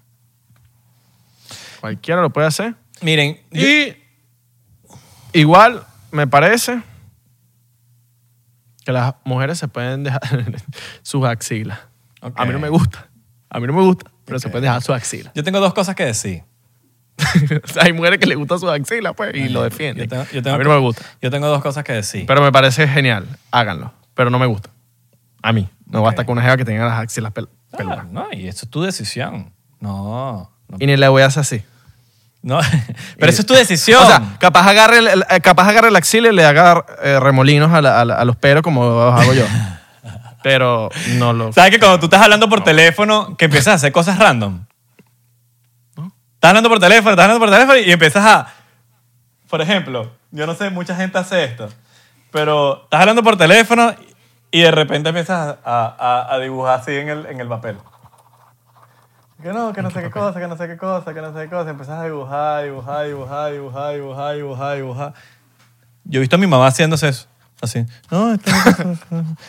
[1.79, 2.75] Cualquiera lo puede hacer.
[3.01, 3.97] Miren, yo- Y
[5.33, 6.81] igual me parece
[8.85, 10.21] que las mujeres se pueden dejar
[11.01, 11.79] sus axilas.
[12.21, 13.07] A mí no me gusta.
[13.49, 14.51] A mí no me gusta, pero se Ok.
[14.51, 15.31] pueden dejar sus axilas.
[15.35, 16.43] yo tengo dos cosas que decir.
[17.63, 20.09] O sea, hay mujeres que les gustan sus axilas, pues, y lo Yo defienden.
[20.09, 21.01] tengo- yo tengo a mí que- no me gusta.
[21.21, 22.25] Yo tengo dos cosas que decir.
[22.25, 23.25] Pero me parece genial.
[23.51, 23.93] Háganlo.
[24.13, 24.69] Pero no me gusta.
[25.41, 25.69] A mí.
[25.87, 26.05] No Ok.
[26.07, 28.11] basta con una jeva que tenga las axilas pel- Ah, peludas.
[28.11, 29.53] no, y eso es tu decisión.
[29.79, 30.77] No, no.
[30.79, 31.63] Y ni le voy a hacer así.
[32.41, 32.59] no.
[33.19, 34.03] Pero eso es tu decisión.
[34.03, 37.71] O sea, capaz agarre, el- el- capaz agarre la axila y le haga eh, remolinos
[37.71, 39.45] a, la- a la- a los pelos como los hago yo.
[40.45, 41.51] Pero no lo...
[41.51, 44.63] ¿Sabes que cuando tú estás hablando por teléfono, que empiezas a hacer cosas random?
[46.35, 48.47] Estás hablando por teléfono, estás hablando por teléfono y empiezas a...
[49.49, 51.67] Por ejemplo, yo no sé, mucha gente hace esto,
[52.29, 53.95] pero estás hablando por teléfono
[54.51, 57.77] y de repente empiezas a, a- a dibujar así en el, en el papel.
[59.41, 61.39] Que no, que no sé qué cosa, que no sé qué cosa, que no sé
[61.45, 61.71] qué cosa.
[61.71, 65.13] Empiezas a dibujar, dibujar, dibujar, dibujar, dibujar, dibujar, dibujar.
[66.03, 67.27] Yo he visto a mi mamá haciéndose eso.
[67.65, 67.85] Así.
[68.09, 68.37] No,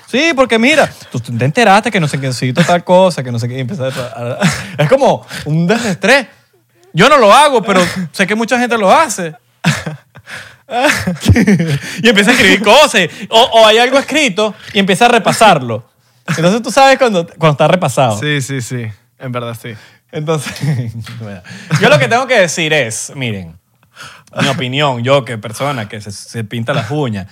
[0.07, 3.39] sí, porque mira, tú te enteraste que no sé qué necesito tal cosa, que no
[3.39, 3.61] sé qué.
[3.61, 6.27] a- a- es como un desestrés.
[6.93, 7.81] Yo no lo hago, pero
[8.13, 9.35] sé que mucha gente lo hace.
[12.03, 13.03] y empieza a escribir cosas.
[13.29, 15.89] O, o hay algo escrito y empieza a repasarlo.
[16.29, 18.19] Entonces tú sabes cuando, cuando está repasado.
[18.19, 18.87] Sí, sí, sí.
[19.19, 19.71] En verdad, sí.
[20.13, 20.53] Entonces,
[21.21, 21.43] bueno,
[21.81, 23.59] yo lo que tengo que decir es, miren,
[24.41, 27.27] mi opinión, yo que persona que se, se pinta las uñas,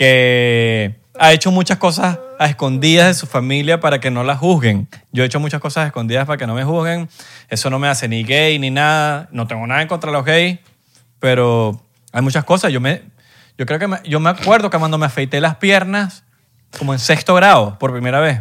[0.00, 4.88] que ha hecho muchas cosas a escondidas de su familia para que no la juzguen.
[5.12, 7.10] Yo he hecho muchas cosas a escondidas para que no me juzguen.
[7.50, 9.28] Eso no me hace ni gay ni nada.
[9.30, 10.58] No tengo nada en contra de los gays,
[11.18, 11.84] pero
[12.14, 12.72] hay muchas cosas.
[12.72, 13.02] Yo me,
[13.58, 16.24] yo creo que yo me acuerdo que cuando me afeité las piernas,
[16.78, 18.40] como en sexto grado, por primera vez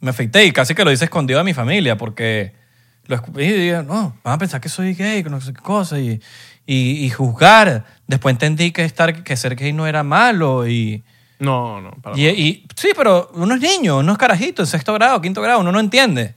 [0.00, 2.52] me afeité y casi que lo hice escondido de mi familia porque
[3.06, 5.62] lo escupí y dije, no, van a pensar que soy gay, que no sé qué
[5.62, 6.20] cosa y,
[6.66, 7.84] y, y juzgar.
[8.06, 11.02] Después entendí que, estar, que ser gay no era malo y,
[11.38, 11.90] No, no.
[12.02, 15.40] para y, y- sí, pero uno es niño, uno es carajito, en sexto grado, quinto
[15.42, 16.34] grado, uno no entiende.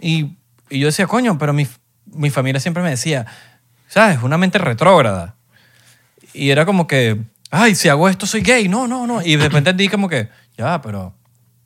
[0.00, 0.36] Y,
[0.70, 1.66] y yo decía, coño, pero mi,
[2.06, 3.26] mi familia siempre me decía,
[3.88, 4.22] ¿sabes?
[4.22, 5.34] Una mente retrógrada.
[6.34, 7.18] Y era como que
[7.50, 8.68] ay, si hago esto soy gay.
[8.68, 9.22] No, no, no.
[9.22, 10.28] Y de repente entendí como que,
[10.58, 11.14] ya, pero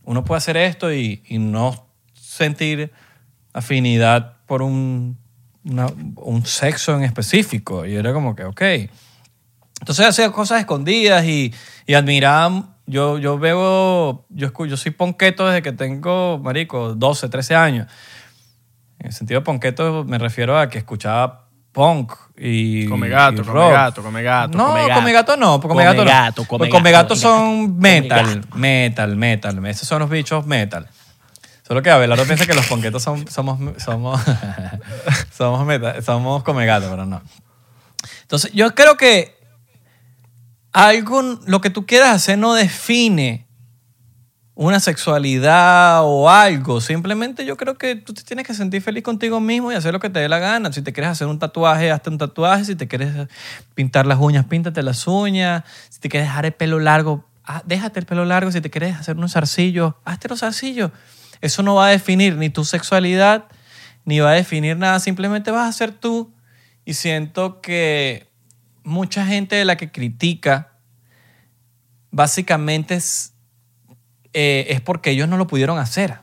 [0.05, 2.93] uno puede hacer esto y, y no sentir
[3.53, 5.19] afinidad por un,
[5.65, 7.85] una- un sexo en específico.
[7.87, 8.63] Y era como que, ok.
[9.81, 11.55] Entonces hacía cosas escondidas y,
[11.87, 12.77] y admiraba.
[12.87, 17.87] Yo, yo veo, yo, yo soy ponqueto desde que tengo, marico, 12, 13 años.
[18.99, 23.45] En el sentido de ponqueto me refiero a que escuchaba punk y Come gato, y
[23.45, 25.37] come gato, come gato, No, come come gato.
[25.37, 26.11] no, come, Come gato no.
[26.11, 29.67] gato, come Pues come gato, gato son metal, come metal, metal.
[29.67, 30.89] Esos son los bichos metal.
[31.71, 33.61] Solo que Abelardo piensa que los ponquetos somos, somos,
[35.33, 35.69] somos,
[36.05, 37.23] somos come gato, pero no.
[38.23, 39.39] Entonces, yo creo que
[40.73, 43.47] algo, lo que tú quieras hacer no define
[44.57, 46.81] una sexualidad o algo.
[46.81, 50.01] Simplemente yo creo que tú te tienes que sentir feliz contigo mismo y hacer lo
[50.01, 50.73] que te dé la gana.
[50.73, 52.65] Si te quieres hacer un tatuaje, hazte un tatuaje.
[52.65, 53.29] Si te quieres
[53.77, 55.63] pintar las uñas, píntate las uñas.
[55.89, 58.51] Si te quieres dejar el pelo largo, ah, déjate el pelo largo.
[58.51, 60.91] Si te quieres hacer unos zarcillos, hazte los zarcillos.
[61.41, 63.47] Eso no va a definir ni tu sexualidad,
[64.05, 65.01] ni va a definir nada.
[65.01, 66.33] Simplemente vas a ser tú.
[66.85, 68.29] Y siento que
[68.83, 70.73] mucha gente de la que critica
[72.11, 73.35] básicamente es,
[74.33, 76.19] eh, es porque ellos no lo pudieron hacer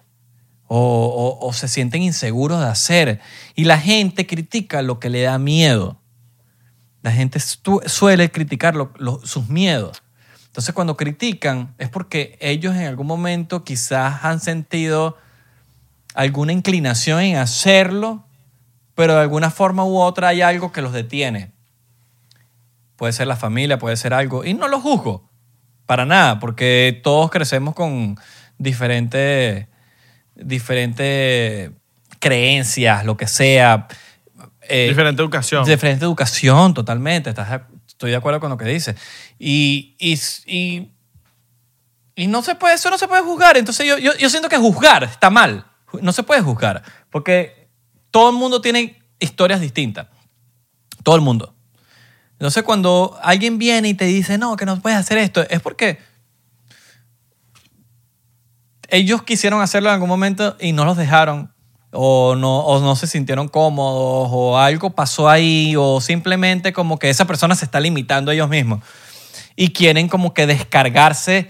[0.67, 3.19] o, se sienten inseguros de hacer.
[3.55, 6.01] Y la gente critica lo que le da miedo.
[7.01, 8.75] La gente suele criticar
[9.23, 10.03] sus miedos.
[10.57, 15.15] Entonces cuando critican es porque ellos en algún momento quizás han sentido
[16.15, 18.25] alguna inclinación en hacerlo,
[18.95, 21.51] pero de alguna forma u otra hay algo que los detiene.
[22.95, 24.45] Puede ser la familia, puede ser algo.
[24.45, 25.29] Y no lo juzgo,
[25.85, 28.17] para nada, porque todos crecemos con
[28.57, 29.67] diferentes,
[30.33, 31.69] diferentes
[32.17, 33.87] creencias, lo que sea.
[34.63, 35.65] Eh, Diferente educación.
[35.65, 37.29] Diferente educación, totalmente.
[37.29, 37.61] Estás
[37.97, 38.95] estoy de acuerdo con lo que dices.
[39.39, 40.91] Y, y, y,
[42.15, 43.57] y no se puede, eso no se puede juzgar.
[43.57, 45.65] Entonces yo, yo, yo siento que juzgar está mal.
[45.99, 46.83] No se puede juzgar.
[47.09, 47.69] Porque
[48.11, 50.07] todo el mundo tiene historias distintas.
[51.01, 51.55] Todo el mundo.
[52.33, 55.97] Entonces cuando alguien viene y te dice, no, que no puedes hacer esto, es porque
[58.89, 61.51] ellos quisieron hacerlo en algún momento y no los dejaron.
[61.91, 67.09] O no, o no se sintieron cómodos, o algo pasó ahí, o simplemente como que
[67.09, 68.81] esa persona se está limitando a ellos mismos.
[69.55, 71.49] Y quieren como que descargarse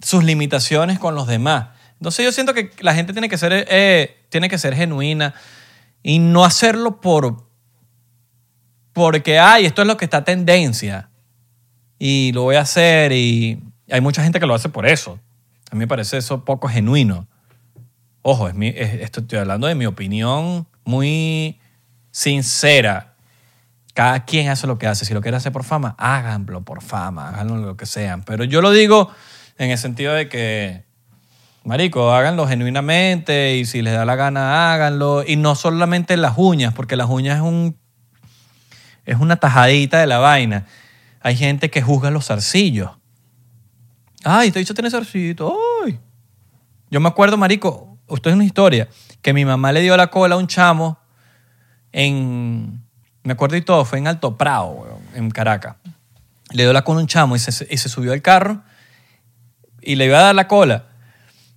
[0.00, 1.68] sus limitaciones con los demás.
[1.94, 5.34] Entonces yo siento que la gente tiene que ser, eh, tiene que ser genuina
[6.02, 7.46] y no hacerlo por
[8.92, 11.10] porque, ay, esto es lo que está tendencia
[11.98, 15.20] y lo voy a hacer y hay mucha gente que lo hace por eso.
[15.70, 17.28] A mí me parece eso poco genuino.
[18.28, 21.60] Ojo, esto estoy hablando de mi opinión muy
[22.10, 23.14] sincera.
[23.94, 25.04] Cada quien hace lo que hace.
[25.04, 28.24] Si lo quiere hacer por fama, háganlo por fama, háganlo lo que sean.
[28.24, 29.12] Pero yo lo digo
[29.58, 30.82] en el sentido de que,
[31.62, 35.22] marico, háganlo genuinamente y si les da la gana, háganlo.
[35.24, 37.78] Y no solamente las uñas, porque las uñas es un
[39.04, 40.66] es una tajadita de la vaina.
[41.20, 42.90] Hay gente que juzga los zarcillos.
[44.24, 45.56] Ay, este bicho tiene zarcillito.
[45.84, 46.00] Ay.
[46.90, 48.88] Yo me acuerdo, marico, esto es una historia,
[49.22, 50.98] que mi mamá le dio la cola a un chamo
[51.92, 52.84] en,
[53.22, 55.76] me acuerdo y todo, fue en Alto Prado, en Caracas.
[56.50, 58.62] Le dio la cola a un chamo y se, y se subió al carro
[59.82, 60.86] y le iba a dar la cola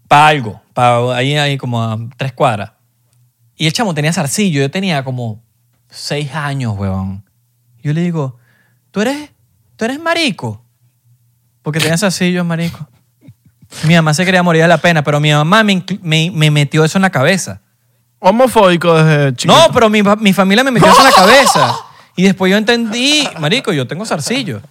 [0.07, 2.71] para algo, para ahí, ahí como a tres cuadras.
[3.55, 5.43] Y el chamo tenía zarcillo, yo tenía como
[5.89, 7.23] seis años, weón.
[7.83, 8.37] Yo le digo,
[8.91, 9.31] ¿tú eres,
[9.75, 10.63] tú eres marico?
[11.61, 12.87] Porque tenía zarcillos, marico.
[13.83, 16.83] Mi mamá se quería morir de la pena, pero mi mamá me, me- me metió
[16.83, 17.61] eso en la cabeza.
[18.19, 19.55] Homofóbico desde chiquito.
[19.57, 21.75] No, pero mi, mi familia me metió eso en la cabeza.
[22.15, 24.61] Y después yo entendí, marico, yo tengo zarcillo.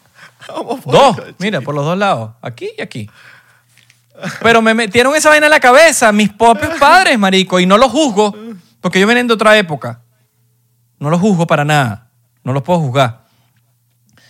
[0.49, 3.11] Homofóbico Dos, mira, por los dos lados, aquí y aquí.
[4.42, 7.90] Pero me metieron esa vaina en la cabeza, mis propios padres, marico, y no los
[7.92, 8.34] juzgo,
[8.80, 10.01] porque ellos vienen de otra época.
[10.99, 12.11] No los juzgo para nada,
[12.42, 13.24] no los puedo juzgar.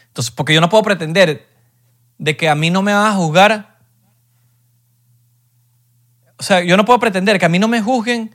[0.08, 1.48] Entonces, porque yo no puedo pretender
[2.18, 3.77] de que a mí no me van a juzgar.
[6.38, 8.34] O sea, yo no puedo pretender que a mí no me juzguen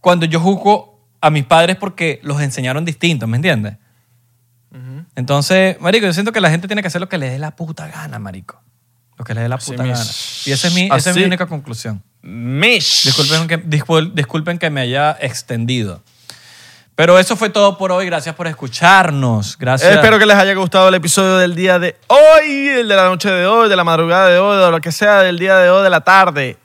[0.00, 3.76] cuando yo juzgo a mis padres porque los enseñaron distintos, ¿me entiendes?
[5.16, 7.56] Entonces, marico, yo siento que la gente tiene que hacer lo que le dé la
[7.56, 8.62] puta gana, marico.
[9.16, 10.00] Lo que le dé la Así puta gana.
[10.46, 12.02] Y esa es mi, esa es mi única conclusión.
[12.22, 13.04] Mish.
[13.04, 16.02] Disculpen que, discul- disculpen que me haya extendido.
[16.94, 18.06] Pero eso fue todo por hoy.
[18.06, 19.58] Gracias por escucharnos.
[19.58, 19.92] Gracias.
[19.94, 23.30] Espero que les haya gustado el episodio del día de hoy, el de la noche
[23.30, 25.82] de hoy, de la madrugada de hoy, de lo que sea del día de hoy,
[25.82, 26.58] de la tarde.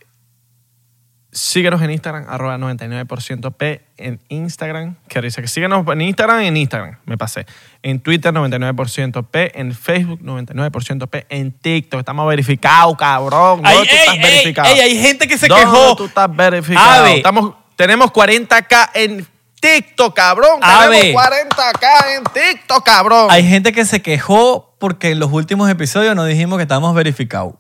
[1.35, 4.95] Síguenos en Instagram, arroba 99%P en Instagram.
[5.09, 7.45] Que risa que síguenos en Instagram en Instagram, me pasé.
[7.83, 11.99] En Twitter 99%P, en Facebook 99%P, en TikTok.
[11.99, 13.61] Estamos verificados, cabrón.
[13.61, 14.73] ¿Dónde Ay, tú ey, estás ey, verificado?
[14.73, 15.95] ey, hay gente que se ¿Dónde quejó.
[15.97, 17.01] tú estás verificado?
[17.03, 17.17] Ave.
[17.17, 19.27] Estamos, tenemos 40k en
[19.59, 20.59] TikTok, cabrón.
[20.61, 21.01] Ave.
[21.01, 23.27] Tenemos 40k en TikTok, cabrón.
[23.29, 27.55] Hay gente que se quejó porque en los últimos episodios nos dijimos que estábamos verificados.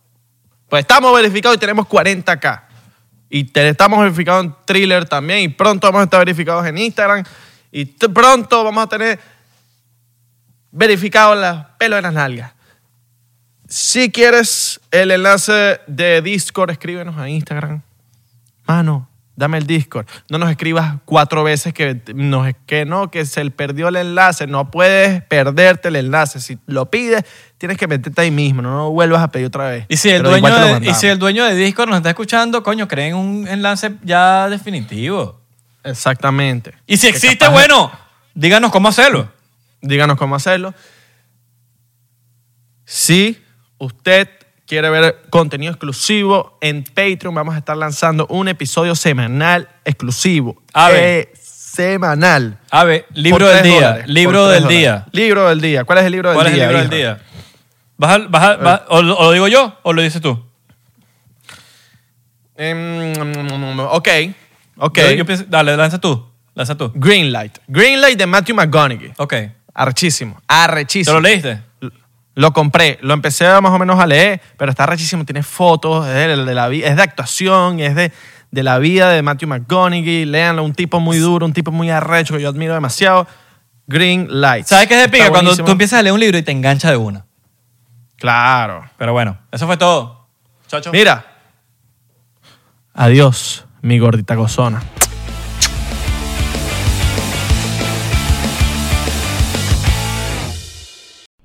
[0.69, 2.61] Pues estamos verificados y tenemos 40k.
[3.37, 5.41] Y te- estamos verificados en Thriller también.
[5.41, 7.21] Y pronto vamos a estar verificados en Instagram.
[7.69, 9.19] Y pronto vamos a tener
[10.71, 12.53] verificados los pelos de las nalgas.
[13.67, 17.81] Si quieres el enlace de Discord, escríbenos a Instagram.
[18.65, 20.05] Mano, dame el Discord.
[20.29, 24.47] No nos escribas cuatro veces que, nos, que no, que se perdió el enlace.
[24.47, 26.39] No puedes perderte el enlace.
[26.39, 27.23] Si lo pides,
[27.57, 28.61] tienes que meterte ahí mismo.
[28.61, 29.85] No lo vuelvas a pedir otra vez.
[29.89, 32.63] Y si, el Pero dueño de, y si el dueño de Discord nos está escuchando,
[32.63, 35.41] coño, creen un enlace ya definitivo.
[35.83, 36.73] Exactamente.
[36.87, 37.91] Y si existe, bueno,
[38.33, 39.31] díganos cómo hacerlo.
[39.81, 40.73] Díganos cómo hacerlo.
[42.85, 43.41] Si
[43.77, 44.29] usted
[44.67, 50.61] quiere ver contenido exclusivo en Patreon, vamos a estar lanzando un episodio semanal exclusivo.
[50.73, 51.03] A ver.
[51.03, 52.57] Eh, semanal.
[52.71, 53.73] A ver, libro del día.
[53.75, 54.77] dólares, libro del dólares.
[54.79, 55.05] día.
[55.11, 55.83] Libro del día.
[55.83, 56.67] ¿Cuál es el libro del ¿Cuál es el día?
[56.67, 57.21] libro del día?
[57.97, 60.43] ¿Vas a- vas a- vas- o, lo, o lo digo yo o lo dices tú?
[62.57, 63.13] Em,
[63.79, 64.07] ok.
[64.77, 64.97] Ok.
[64.99, 66.25] Yo- yo pienso- dale, lanza tú.
[66.53, 66.91] Lanza tú.
[66.95, 67.57] Greenlight.
[67.67, 69.13] Greenlight de Matthew McConaughey.
[69.17, 69.33] Ok.
[69.73, 70.35] Arrechísimo.
[70.35, 71.15] ¿Te Arrechísimo.
[71.15, 71.59] lo leíste?
[72.35, 76.13] Lo compré, lo empecé más o menos a leer, pero está rechísimo, tiene fotos, es
[76.13, 78.11] de, de la, es de actuación, es de,
[78.51, 82.35] de la vida de Matthew McConaughey, léanlo, un tipo muy duro, un tipo muy arrecho
[82.35, 83.25] que yo admiro demasiado.
[83.87, 84.65] Green Light.
[84.65, 85.29] ¿Sabes qué es de pica?
[85.29, 87.25] Cuando tú empiezas a leer un libro y te engancha de una.
[88.17, 88.83] Claro.
[88.97, 90.27] Pero bueno, eso fue todo.
[90.67, 90.91] Chacho.
[90.91, 91.25] Mira.
[92.93, 94.81] Adiós, mi gordita gozona.